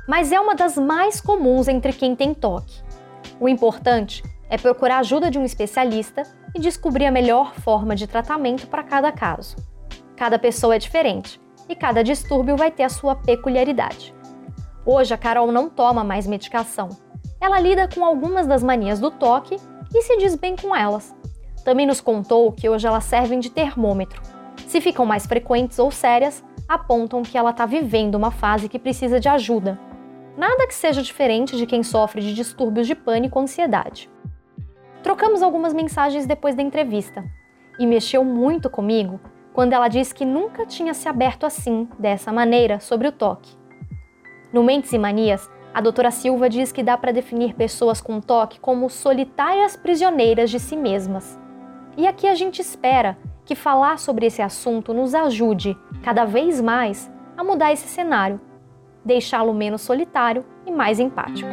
Mas 0.08 0.32
é 0.32 0.40
uma 0.40 0.56
das 0.56 0.76
mais 0.76 1.22
comuns 1.22 1.68
entre 1.68 1.94
quem 1.94 2.16
tem 2.16 2.34
toque. 2.34 2.82
O 3.40 3.48
importante 3.48 4.24
é 4.50 4.58
procurar 4.58 4.96
a 4.96 5.00
ajuda 5.02 5.30
de 5.30 5.38
um 5.38 5.46
especialista 5.46 6.24
e 6.56 6.60
descobrir 6.60 7.06
a 7.06 7.12
melhor 7.12 7.54
forma 7.54 7.96
de 7.96 8.08
tratamento 8.08 8.66
para 8.66 8.82
cada 8.82 9.12
caso. 9.12 9.56
Cada 10.16 10.40
pessoa 10.40 10.74
é 10.74 10.80
diferente 10.80 11.40
e 11.70 11.76
cada 11.76 12.04
distúrbio 12.04 12.58
vai 12.58 12.72
ter 12.72 12.86
a 12.86 12.90
sua 12.90 13.16
peculiaridade. 13.16 14.12
Hoje 14.84 15.14
a 15.14 15.18
Carol 15.20 15.52
não 15.52 15.70
toma 15.70 16.04
mais 16.04 16.26
medicação. 16.26 16.90
Ela 17.40 17.60
lida 17.60 17.88
com 17.88 18.04
algumas 18.04 18.48
das 18.48 18.64
manias 18.64 19.00
do 19.00 19.12
toque 19.12 19.58
e 19.94 20.02
se 20.02 20.18
diz 20.18 20.34
bem 20.34 20.56
com 20.56 20.76
elas. 20.76 21.16
Também 21.64 21.86
nos 21.86 22.02
contou 22.02 22.52
que 22.52 22.68
hoje 22.68 22.88
elas 22.88 23.04
servem 23.04 23.40
de 23.40 23.52
termômetro 23.52 24.35
se 24.76 24.82
ficam 24.82 25.06
mais 25.06 25.26
frequentes 25.26 25.80
ou 25.80 25.90
sérias, 25.90 26.44
apontam 26.68 27.24
que 27.24 27.38
ela 27.38 27.52
está 27.52 27.66
vivendo 27.66 28.16
uma 28.16 28.30
fase 28.30 28.68
que 28.68 28.78
precisa 28.78 29.22
de 29.22 29.30
ajuda. 29.30 29.80
Nada 30.38 30.68
que 30.68 30.76
seja 30.76 31.02
diferente 31.02 31.56
de 31.56 31.66
quem 31.66 31.82
sofre 31.82 32.22
de 32.22 32.34
distúrbios 32.34 32.86
de 32.86 32.94
pânico 32.94 33.40
ou 33.40 33.44
ansiedade. 33.44 34.10
Trocamos 35.02 35.42
algumas 35.42 35.74
mensagens 35.74 36.26
depois 36.26 36.56
da 36.56 36.62
entrevista 36.62 37.24
e 37.80 37.88
mexeu 37.88 38.26
muito 38.26 38.70
comigo 38.70 39.18
quando 39.54 39.72
ela 39.72 39.88
disse 39.88 40.14
que 40.14 40.26
nunca 40.26 40.66
tinha 40.66 40.94
se 40.94 41.08
aberto 41.08 41.46
assim, 41.46 41.88
dessa 41.98 42.34
maneira, 42.34 42.82
sobre 42.82 43.08
o 43.08 43.14
toque. 43.14 43.56
No 44.52 44.62
Mentes 44.62 44.92
e 44.92 44.98
Manias, 44.98 45.50
a 45.74 45.80
doutora 45.80 46.12
Silva 46.12 46.50
diz 46.50 46.74
que 46.74 46.84
dá 46.84 46.98
para 46.98 47.14
definir 47.14 47.54
pessoas 47.54 48.02
com 48.02 48.20
toque 48.20 48.60
como 48.60 48.90
solitárias 48.90 49.78
prisioneiras 49.78 50.50
de 50.50 50.60
si 50.60 50.76
mesmas. 50.76 51.40
E 51.96 52.06
aqui 52.06 52.28
a 52.28 52.36
gente 52.36 52.60
espera 52.60 53.18
que 53.46 53.56
falar 53.56 54.00
sobre 54.00 54.26
esse 54.26 54.42
assunto 54.42 54.94
nos 54.94 55.14
ajude 55.14 55.78
cada 56.04 56.26
vez 56.26 56.60
mais 56.60 57.10
a 57.38 57.44
mudar 57.44 57.72
esse 57.72 57.88
cenário, 57.88 58.42
deixá-lo 59.04 59.54
menos 59.54 59.82
solitário 59.82 60.44
e 60.66 60.72
mais 60.72 61.00
empático. 61.00 61.50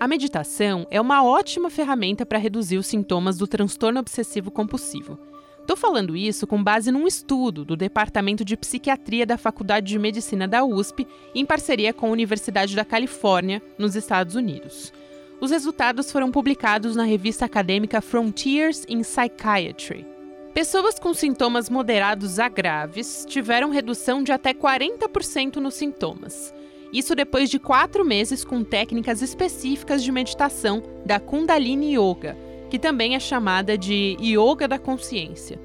A 0.00 0.08
meditação 0.08 0.84
é 0.90 1.00
uma 1.00 1.24
ótima 1.24 1.70
ferramenta 1.70 2.26
para 2.26 2.36
reduzir 2.36 2.76
os 2.76 2.88
sintomas 2.88 3.38
do 3.38 3.46
transtorno 3.46 4.00
obsessivo 4.00 4.50
compulsivo. 4.50 5.31
Estou 5.62 5.76
falando 5.76 6.16
isso 6.16 6.44
com 6.44 6.62
base 6.62 6.90
num 6.90 7.06
estudo 7.06 7.64
do 7.64 7.76
Departamento 7.76 8.44
de 8.44 8.56
Psiquiatria 8.56 9.24
da 9.24 9.38
Faculdade 9.38 9.86
de 9.86 9.98
Medicina 9.98 10.48
da 10.48 10.64
USP, 10.64 11.06
em 11.32 11.46
parceria 11.46 11.94
com 11.94 12.06
a 12.06 12.10
Universidade 12.10 12.74
da 12.74 12.84
Califórnia, 12.84 13.62
nos 13.78 13.94
Estados 13.94 14.34
Unidos. 14.34 14.92
Os 15.40 15.52
resultados 15.52 16.10
foram 16.10 16.32
publicados 16.32 16.96
na 16.96 17.04
revista 17.04 17.44
acadêmica 17.44 18.00
Frontiers 18.00 18.84
in 18.88 19.02
Psychiatry. 19.02 20.04
Pessoas 20.52 20.98
com 20.98 21.14
sintomas 21.14 21.70
moderados 21.70 22.40
a 22.40 22.48
graves 22.48 23.24
tiveram 23.26 23.70
redução 23.70 24.22
de 24.22 24.32
até 24.32 24.52
40% 24.52 25.56
nos 25.56 25.74
sintomas. 25.74 26.52
Isso 26.92 27.14
depois 27.14 27.48
de 27.48 27.60
quatro 27.60 28.04
meses 28.04 28.44
com 28.44 28.64
técnicas 28.64 29.22
específicas 29.22 30.02
de 30.02 30.10
meditação 30.10 30.82
da 31.06 31.20
Kundalini 31.20 31.96
Yoga 31.96 32.36
que 32.72 32.78
também 32.78 33.14
é 33.14 33.20
chamada 33.20 33.76
de 33.76 34.16
Yoga 34.18 34.66
da 34.66 34.78
Consciência. 34.78 35.60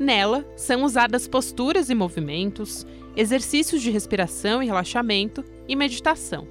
Nela 0.00 0.42
são 0.56 0.84
usadas 0.84 1.28
posturas 1.28 1.90
e 1.90 1.94
movimentos, 1.94 2.86
exercícios 3.14 3.82
de 3.82 3.90
respiração 3.90 4.62
e 4.62 4.66
relaxamento 4.66 5.44
e 5.68 5.76
meditação. 5.76 6.48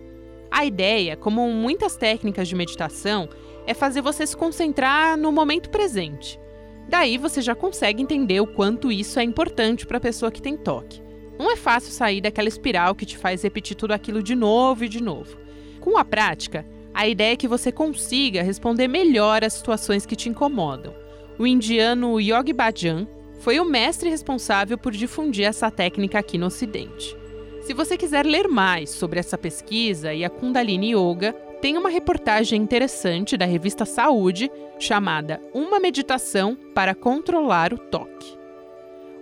A 0.52 0.64
ideia, 0.64 1.18
como 1.18 1.52
muitas 1.52 1.98
técnicas 1.98 2.48
de 2.48 2.54
meditação, 2.54 3.28
é 3.66 3.74
fazer 3.74 4.02
você 4.02 4.28
se 4.28 4.38
concentrar 4.38 5.18
no 5.18 5.32
momento 5.32 5.72
presente. 5.72 6.40
Daí 6.88 7.18
você 7.18 7.42
já 7.42 7.56
consegue 7.56 8.04
entender 8.04 8.40
o 8.40 8.46
quanto 8.46 8.92
isso 8.92 9.20
é 9.20 9.24
importante 9.24 9.88
para 9.88 9.98
a 9.98 10.02
pessoa 10.02 10.32
que 10.32 10.40
tem 10.40 10.56
toque. 10.56 11.02
Não 11.40 11.52
é 11.52 11.56
fácil 11.56 11.92
sair 11.92 12.22
daquela 12.22 12.48
espiral 12.48 12.94
que 12.94 13.08
te 13.08 13.18
faz 13.18 13.42
repetir 13.42 13.76
tudo 13.76 13.94
aquilo 13.94 14.22
de 14.22 14.36
novo 14.36 14.86
e 14.86 14.88
de 14.88 15.02
novo. 15.02 15.36
Com 15.82 15.98
a 15.98 16.06
prática, 16.06 16.64
a 16.96 17.06
ideia 17.06 17.34
é 17.34 17.36
que 17.36 17.48
você 17.48 17.74
consiga 17.74 18.42
responder 18.42 18.88
melhor 18.88 19.44
às 19.44 19.54
situações 19.54 20.06
que 20.06 20.16
te 20.16 20.30
incomodam. 20.30 20.96
O 21.38 21.46
indiano 21.46 22.22
Yogi 22.22 22.54
Bhajan 22.54 23.06
foi 23.42 23.60
o 23.60 23.66
mestre 23.66 24.10
responsável 24.10 24.78
por 24.78 24.94
difundir 24.94 25.46
essa 25.46 25.70
técnica 25.70 26.18
aqui 26.18 26.38
no 26.38 26.46
Ocidente. 26.46 27.16
Se 27.64 27.74
você 27.74 27.98
quiser 27.98 28.26
ler 28.26 28.48
mais 28.48 28.92
sobre 28.92 29.20
essa 29.20 29.38
pesquisa 29.38 30.14
e 30.14 30.24
a 30.24 30.30
Kundalini 30.30 30.96
Yoga, 30.96 31.34
tem 31.62 31.78
uma 31.78 31.90
reportagem 31.90 32.62
interessante 32.62 33.36
da 33.36 33.46
revista 33.46 33.84
Saúde 33.86 34.50
chamada 34.80 35.42
Uma 35.54 35.82
Meditação 35.82 36.58
para 36.74 36.96
Controlar 36.96 37.74
o 37.74 37.78
Toque. 37.78 38.38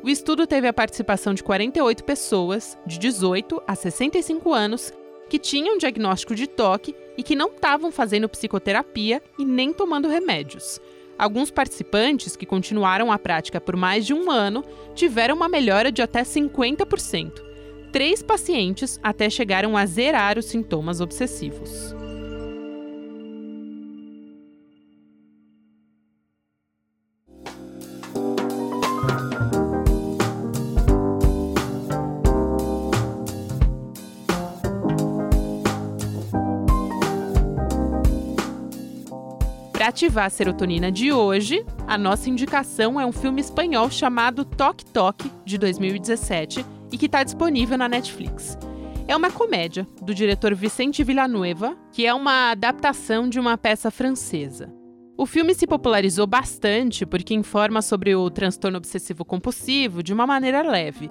O 0.04 0.10
estudo 0.10 0.46
teve 0.46 0.68
a 0.68 0.74
participação 0.74 1.34
de 1.34 1.42
48 1.42 2.04
pessoas, 2.04 2.78
de 2.86 3.00
18 3.00 3.64
a 3.66 3.74
65 3.74 4.54
anos, 4.54 4.94
que 5.30 5.40
tinham 5.40 5.78
diagnóstico 5.78 6.36
de 6.36 6.46
toque 6.46 6.94
e 7.18 7.24
que 7.24 7.36
não 7.36 7.50
estavam 7.50 7.92
fazendo 7.92 8.30
psicoterapia 8.30 9.22
e 9.38 9.46
nem 9.46 9.74
tomando 9.74 10.08
remédios. 10.08 10.80
Alguns 11.18 11.52
participantes 11.52 12.36
que 12.36 12.46
continuaram 12.46 13.12
a 13.12 13.20
prática 13.20 13.62
por 13.62 13.76
mais 13.76 14.06
de 14.06 14.14
um 14.14 14.32
ano 14.32 14.64
tiveram 14.96 15.36
uma 15.36 15.48
melhora 15.48 15.92
de 15.92 16.02
até 16.02 16.24
50%. 16.24 17.32
Três 17.92 18.24
pacientes 18.24 19.00
até 19.04 19.30
chegaram 19.30 19.78
a 19.78 19.86
zerar 19.86 20.40
os 20.40 20.46
sintomas 20.46 21.00
obsessivos. 21.00 21.96
Para 39.84 39.90
ativar 39.90 40.28
a 40.28 40.30
serotonina 40.30 40.90
de 40.90 41.12
hoje, 41.12 41.66
a 41.86 41.98
nossa 41.98 42.30
indicação 42.30 43.02
é 43.02 43.06
um 43.06 43.12
filme 43.12 43.42
espanhol 43.42 43.92
chamado 43.92 44.46
Toque 44.46 44.86
Toque, 44.86 45.30
de 45.44 45.58
2017, 45.58 46.66
e 46.90 46.98
que 46.98 47.08
está 47.08 47.22
disponível 47.22 47.78
na 47.78 47.90
Netflix. 47.90 48.58
É 49.10 49.14
uma 49.14 49.30
comédia 49.30 49.86
do 50.02 50.16
diretor 50.16 50.56
Vicente 50.56 51.04
Villanueva, 51.04 51.76
que 51.92 52.06
é 52.06 52.14
uma 52.14 52.52
adaptação 52.52 53.28
de 53.28 53.38
uma 53.42 53.58
peça 53.58 53.92
francesa. 53.92 54.74
O 55.18 55.26
filme 55.26 55.54
se 55.54 55.68
popularizou 55.68 56.26
bastante 56.26 57.06
porque 57.06 57.34
informa 57.34 57.82
sobre 57.82 58.16
o 58.16 58.30
transtorno 58.30 58.78
obsessivo-compulsivo 58.78 60.02
de 60.02 60.14
uma 60.14 60.26
maneira 60.26 60.62
leve. 60.62 61.10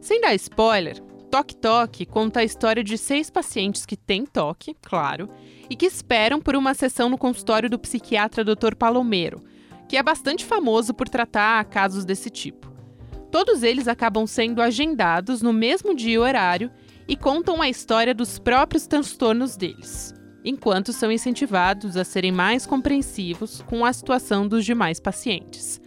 Sem 0.00 0.20
dar 0.20 0.32
spoiler, 0.36 1.02
Toque 1.28 1.56
Toque 1.56 2.04
conta 2.04 2.40
a 2.40 2.44
história 2.44 2.84
de 2.84 2.98
seis 2.98 3.30
pacientes 3.30 3.86
que 3.86 3.96
têm 3.96 4.26
toque, 4.26 4.76
claro, 4.82 5.30
e 5.72 5.74
que 5.74 5.86
esperam 5.86 6.38
por 6.38 6.54
uma 6.54 6.74
sessão 6.74 7.08
no 7.08 7.16
consultório 7.16 7.70
do 7.70 7.78
psiquiatra 7.78 8.44
Dr. 8.44 8.74
Palomero, 8.78 9.42
que 9.88 9.96
é 9.96 10.02
bastante 10.02 10.44
famoso 10.44 10.92
por 10.92 11.08
tratar 11.08 11.64
casos 11.64 12.04
desse 12.04 12.28
tipo. 12.28 12.70
Todos 13.30 13.62
eles 13.62 13.88
acabam 13.88 14.26
sendo 14.26 14.60
agendados 14.60 15.40
no 15.40 15.50
mesmo 15.50 15.94
dia 15.94 16.12
e 16.12 16.18
horário 16.18 16.70
e 17.08 17.16
contam 17.16 17.62
a 17.62 17.70
história 17.70 18.14
dos 18.14 18.38
próprios 18.38 18.86
transtornos 18.86 19.56
deles, 19.56 20.14
enquanto 20.44 20.92
são 20.92 21.10
incentivados 21.10 21.96
a 21.96 22.04
serem 22.04 22.32
mais 22.32 22.66
compreensivos 22.66 23.62
com 23.62 23.82
a 23.82 23.94
situação 23.94 24.46
dos 24.46 24.66
demais 24.66 25.00
pacientes. 25.00 25.80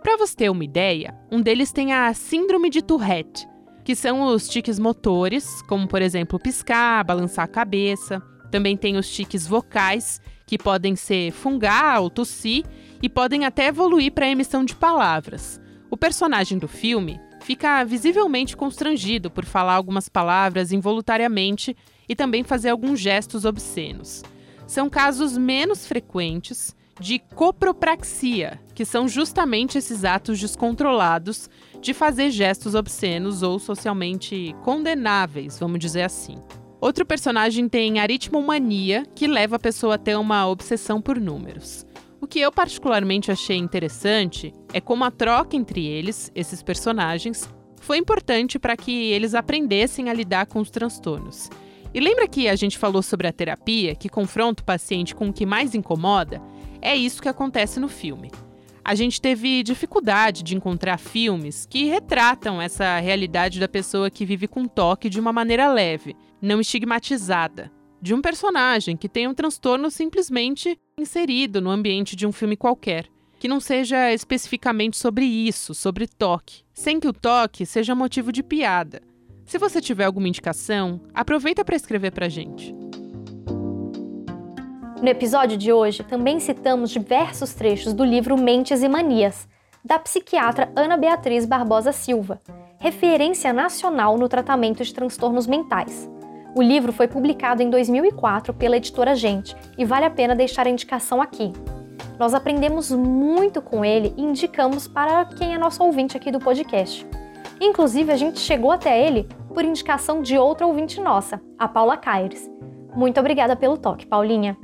Para 0.00 0.16
você 0.16 0.36
ter 0.36 0.48
uma 0.48 0.62
ideia, 0.62 1.12
um 1.28 1.40
deles 1.40 1.72
tem 1.72 1.92
a 1.92 2.14
Síndrome 2.14 2.70
de 2.70 2.80
Tourette, 2.82 3.48
que 3.84 3.96
são 3.96 4.22
os 4.22 4.48
tiques 4.48 4.78
motores, 4.78 5.60
como 5.62 5.88
por 5.88 6.00
exemplo 6.02 6.38
piscar, 6.38 7.02
balançar 7.02 7.46
a 7.46 7.48
cabeça. 7.48 8.22
Também 8.54 8.76
tem 8.76 8.96
os 8.96 9.10
tiques 9.10 9.48
vocais, 9.48 10.20
que 10.46 10.56
podem 10.56 10.94
ser 10.94 11.32
fungar 11.32 12.00
ou 12.00 12.08
tossir 12.08 12.64
e 13.02 13.08
podem 13.08 13.44
até 13.44 13.66
evoluir 13.66 14.12
para 14.12 14.26
a 14.26 14.28
emissão 14.28 14.64
de 14.64 14.76
palavras. 14.76 15.60
O 15.90 15.96
personagem 15.96 16.56
do 16.56 16.68
filme 16.68 17.20
fica 17.40 17.82
visivelmente 17.82 18.56
constrangido 18.56 19.28
por 19.28 19.44
falar 19.44 19.72
algumas 19.72 20.08
palavras 20.08 20.70
involuntariamente 20.70 21.76
e 22.08 22.14
também 22.14 22.44
fazer 22.44 22.68
alguns 22.68 23.00
gestos 23.00 23.44
obscenos. 23.44 24.22
São 24.68 24.88
casos 24.88 25.36
menos 25.36 25.84
frequentes 25.84 26.76
de 27.00 27.18
copropraxia, 27.18 28.60
que 28.72 28.84
são 28.84 29.08
justamente 29.08 29.78
esses 29.78 30.04
atos 30.04 30.38
descontrolados 30.38 31.50
de 31.80 31.92
fazer 31.92 32.30
gestos 32.30 32.76
obscenos 32.76 33.42
ou 33.42 33.58
socialmente 33.58 34.54
condenáveis, 34.62 35.58
vamos 35.58 35.80
dizer 35.80 36.02
assim. 36.02 36.36
Outro 36.84 37.06
personagem 37.06 37.66
tem 37.66 37.98
aritmomania, 37.98 39.06
que 39.14 39.26
leva 39.26 39.56
a 39.56 39.58
pessoa 39.58 39.94
a 39.94 39.98
ter 39.98 40.18
uma 40.18 40.46
obsessão 40.46 41.00
por 41.00 41.18
números. 41.18 41.86
O 42.20 42.26
que 42.26 42.38
eu 42.38 42.52
particularmente 42.52 43.32
achei 43.32 43.56
interessante 43.56 44.52
é 44.70 44.82
como 44.82 45.02
a 45.02 45.10
troca 45.10 45.56
entre 45.56 45.86
eles, 45.86 46.30
esses 46.34 46.62
personagens, 46.62 47.48
foi 47.80 47.96
importante 47.96 48.58
para 48.58 48.76
que 48.76 49.10
eles 49.12 49.34
aprendessem 49.34 50.10
a 50.10 50.12
lidar 50.12 50.44
com 50.44 50.60
os 50.60 50.68
transtornos. 50.68 51.48
E 51.94 52.00
lembra 52.00 52.28
que 52.28 52.48
a 52.48 52.54
gente 52.54 52.76
falou 52.76 53.02
sobre 53.02 53.26
a 53.26 53.32
terapia, 53.32 53.94
que 53.94 54.10
confronta 54.10 54.62
o 54.62 54.66
paciente 54.66 55.14
com 55.14 55.30
o 55.30 55.32
que 55.32 55.46
mais 55.46 55.74
incomoda? 55.74 56.42
É 56.82 56.94
isso 56.94 57.22
que 57.22 57.30
acontece 57.30 57.80
no 57.80 57.88
filme. 57.88 58.30
A 58.84 58.94
gente 58.94 59.18
teve 59.18 59.62
dificuldade 59.62 60.42
de 60.42 60.54
encontrar 60.54 60.98
filmes 60.98 61.64
que 61.64 61.86
retratam 61.86 62.60
essa 62.60 62.98
realidade 62.98 63.58
da 63.58 63.66
pessoa 63.66 64.10
que 64.10 64.26
vive 64.26 64.46
com 64.46 64.66
toque 64.66 65.08
de 65.08 65.18
uma 65.18 65.32
maneira 65.32 65.72
leve, 65.72 66.14
não 66.44 66.60
estigmatizada, 66.60 67.72
de 68.00 68.12
um 68.12 68.20
personagem 68.20 68.96
que 68.96 69.08
tem 69.08 69.26
um 69.26 69.34
transtorno 69.34 69.90
simplesmente 69.90 70.78
inserido 70.98 71.60
no 71.60 71.70
ambiente 71.70 72.14
de 72.14 72.26
um 72.26 72.32
filme 72.32 72.56
qualquer, 72.56 73.06
que 73.38 73.48
não 73.48 73.58
seja 73.58 74.12
especificamente 74.12 74.96
sobre 74.96 75.24
isso, 75.24 75.74
sobre 75.74 76.06
toque, 76.06 76.62
sem 76.74 77.00
que 77.00 77.08
o 77.08 77.12
toque 77.12 77.64
seja 77.64 77.94
motivo 77.94 78.30
de 78.30 78.42
piada. 78.42 79.00
Se 79.46 79.58
você 79.58 79.80
tiver 79.80 80.04
alguma 80.04 80.28
indicação, 80.28 81.00
aproveita 81.14 81.64
para 81.64 81.76
escrever 81.76 82.12
para 82.12 82.28
gente. 82.28 82.74
No 85.00 85.08
episódio 85.08 85.56
de 85.56 85.72
hoje, 85.72 86.02
também 86.02 86.40
citamos 86.40 86.90
diversos 86.90 87.54
trechos 87.54 87.92
do 87.92 88.04
livro 88.04 88.38
Mentes 88.38 88.82
e 88.82 88.88
Manias, 88.88 89.48
da 89.84 89.98
psiquiatra 89.98 90.70
Ana 90.76 90.96
Beatriz 90.96 91.44
Barbosa 91.44 91.92
Silva, 91.92 92.40
referência 92.78 93.52
nacional 93.52 94.16
no 94.16 94.28
tratamento 94.28 94.82
de 94.84 94.94
transtornos 94.94 95.46
mentais. 95.46 96.08
O 96.54 96.62
livro 96.62 96.92
foi 96.92 97.08
publicado 97.08 97.62
em 97.62 97.68
2004 97.68 98.54
pela 98.54 98.76
editora 98.76 99.16
Gente 99.16 99.56
e 99.76 99.84
vale 99.84 100.04
a 100.04 100.10
pena 100.10 100.36
deixar 100.36 100.66
a 100.66 100.70
indicação 100.70 101.20
aqui. 101.20 101.52
Nós 102.16 102.32
aprendemos 102.32 102.92
muito 102.92 103.60
com 103.60 103.84
ele 103.84 104.14
e 104.16 104.22
indicamos 104.22 104.86
para 104.86 105.24
quem 105.24 105.52
é 105.52 105.58
nosso 105.58 105.82
ouvinte 105.82 106.16
aqui 106.16 106.30
do 106.30 106.38
podcast. 106.38 107.04
Inclusive, 107.60 108.12
a 108.12 108.16
gente 108.16 108.38
chegou 108.38 108.70
até 108.70 109.04
ele 109.04 109.28
por 109.52 109.64
indicação 109.64 110.22
de 110.22 110.38
outra 110.38 110.64
ouvinte 110.64 111.00
nossa, 111.00 111.40
a 111.58 111.66
Paula 111.66 111.96
Caires. 111.96 112.48
Muito 112.94 113.18
obrigada 113.18 113.56
pelo 113.56 113.76
toque, 113.76 114.06
Paulinha. 114.06 114.56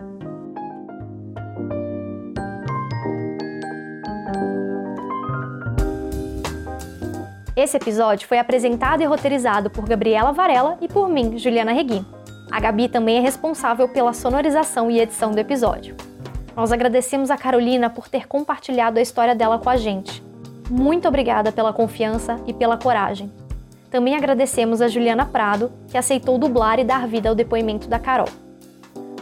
Esse 7.61 7.77
episódio 7.77 8.27
foi 8.27 8.39
apresentado 8.39 9.03
e 9.03 9.05
roteirizado 9.05 9.69
por 9.69 9.87
Gabriela 9.87 10.33
Varela 10.33 10.79
e 10.81 10.89
por 10.89 11.11
mim, 11.11 11.37
Juliana 11.37 11.73
Reguim. 11.73 12.07
A 12.51 12.59
Gabi 12.59 12.89
também 12.89 13.19
é 13.19 13.21
responsável 13.21 13.87
pela 13.87 14.15
sonorização 14.15 14.91
e 14.91 14.99
edição 14.99 15.33
do 15.33 15.39
episódio. 15.39 15.95
Nós 16.57 16.73
agradecemos 16.73 17.31
a 17.31 17.37
Carolina 17.37 17.91
por 17.91 18.09
ter 18.09 18.27
compartilhado 18.27 18.99
a 18.99 19.03
história 19.03 19.35
dela 19.35 19.59
com 19.59 19.69
a 19.69 19.77
gente. 19.77 20.23
Muito 20.71 21.07
obrigada 21.07 21.53
pela 21.53 21.71
confiança 21.71 22.41
e 22.47 22.55
pela 22.55 22.79
coragem. 22.79 23.31
Também 23.91 24.17
agradecemos 24.17 24.81
a 24.81 24.89
Juliana 24.89 25.27
Prado, 25.27 25.71
que 25.87 25.99
aceitou 25.99 26.39
dublar 26.39 26.79
e 26.79 26.85
dar 26.85 27.07
vida 27.07 27.29
ao 27.29 27.35
depoimento 27.35 27.89
da 27.89 27.99
Carol. 27.99 28.29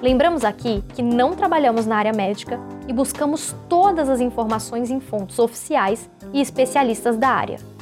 Lembramos 0.01 0.45
aqui 0.45 0.85
que 0.95 1.03
não 1.03 1.35
trabalhamos 1.35 1.87
na 1.87 1.97
área 1.97 2.13
médica 2.13 2.61
e 2.87 2.93
buscamos 2.93 3.57
todas 3.69 4.09
as 4.09 4.21
informações 4.21 4.93
em 4.93 5.01
fontes 5.01 5.41
oficiais 5.41 6.09
e 6.33 6.41
especialistas 6.41 7.17
da 7.17 7.31
área. 7.31 7.78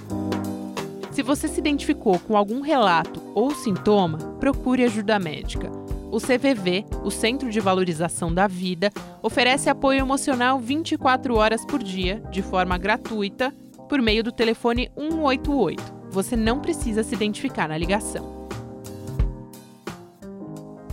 Se 1.17 1.23
você 1.23 1.49
se 1.49 1.59
identificou 1.59 2.19
com 2.19 2.37
algum 2.37 2.61
relato 2.61 3.23
ou 3.35 3.51
sintoma, 3.51 4.19
procure 4.39 4.85
ajuda 4.85 5.19
médica. 5.19 5.73
O 6.13 6.19
CVV, 6.19 6.85
o 7.03 7.11
Centro 7.11 7.51
de 7.51 7.59
Valorização 7.59 8.31
da 8.31 8.47
Vida, 8.47 8.93
oferece 9.23 9.71
apoio 9.71 10.01
emocional 10.01 10.59
24 10.59 11.35
horas 11.35 11.65
por 11.65 11.83
dia, 11.83 12.23
de 12.31 12.43
forma 12.43 12.77
gratuita, 12.77 13.51
por 13.89 14.03
meio 14.03 14.23
do 14.23 14.31
telefone 14.31 14.91
188. 14.95 15.83
Você 16.11 16.37
não 16.37 16.61
precisa 16.61 17.03
se 17.03 17.15
identificar 17.15 17.67
na 17.67 17.79
ligação. 17.79 18.47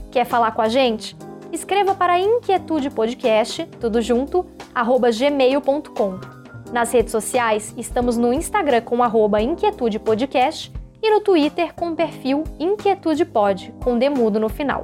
Quer 0.09 0.25
falar 0.25 0.51
com 0.51 0.61
a 0.61 0.69
gente? 0.69 1.17
Escreva 1.51 1.93
para 1.95 2.17
Inquietude 2.17 2.89
Podcast, 2.89 3.65
tudo 3.77 4.01
junto, 4.01 4.45
arroba 4.73 5.11
gmail.com. 5.11 6.42
Nas 6.73 6.91
redes 6.91 7.11
sociais, 7.11 7.71
estamos 7.77 8.17
no 8.17 8.33
Instagram 8.33 8.81
com 8.81 9.03
arroba 9.03 9.39
Inquietude 9.39 9.99
Podcast 9.99 10.73
e 11.03 11.11
no 11.11 11.21
Twitter 11.21 11.71
com 11.75 11.89
o 11.91 11.95
perfil 11.95 12.43
Inquietude 12.59 13.25
Pod, 13.25 13.71
com 13.83 13.95
demudo 13.95 14.39
no 14.39 14.49
final. 14.49 14.81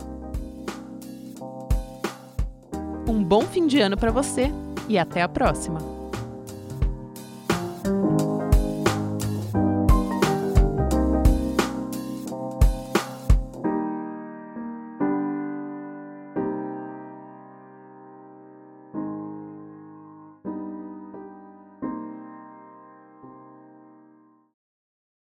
Um 3.08 3.24
bom 3.24 3.42
fim 3.42 3.66
de 3.66 3.82
ano 3.82 3.98
para 3.98 4.12
você 4.12 4.52
e 4.88 5.00
até 5.00 5.24
a 5.24 5.28
próxima! 5.28 5.99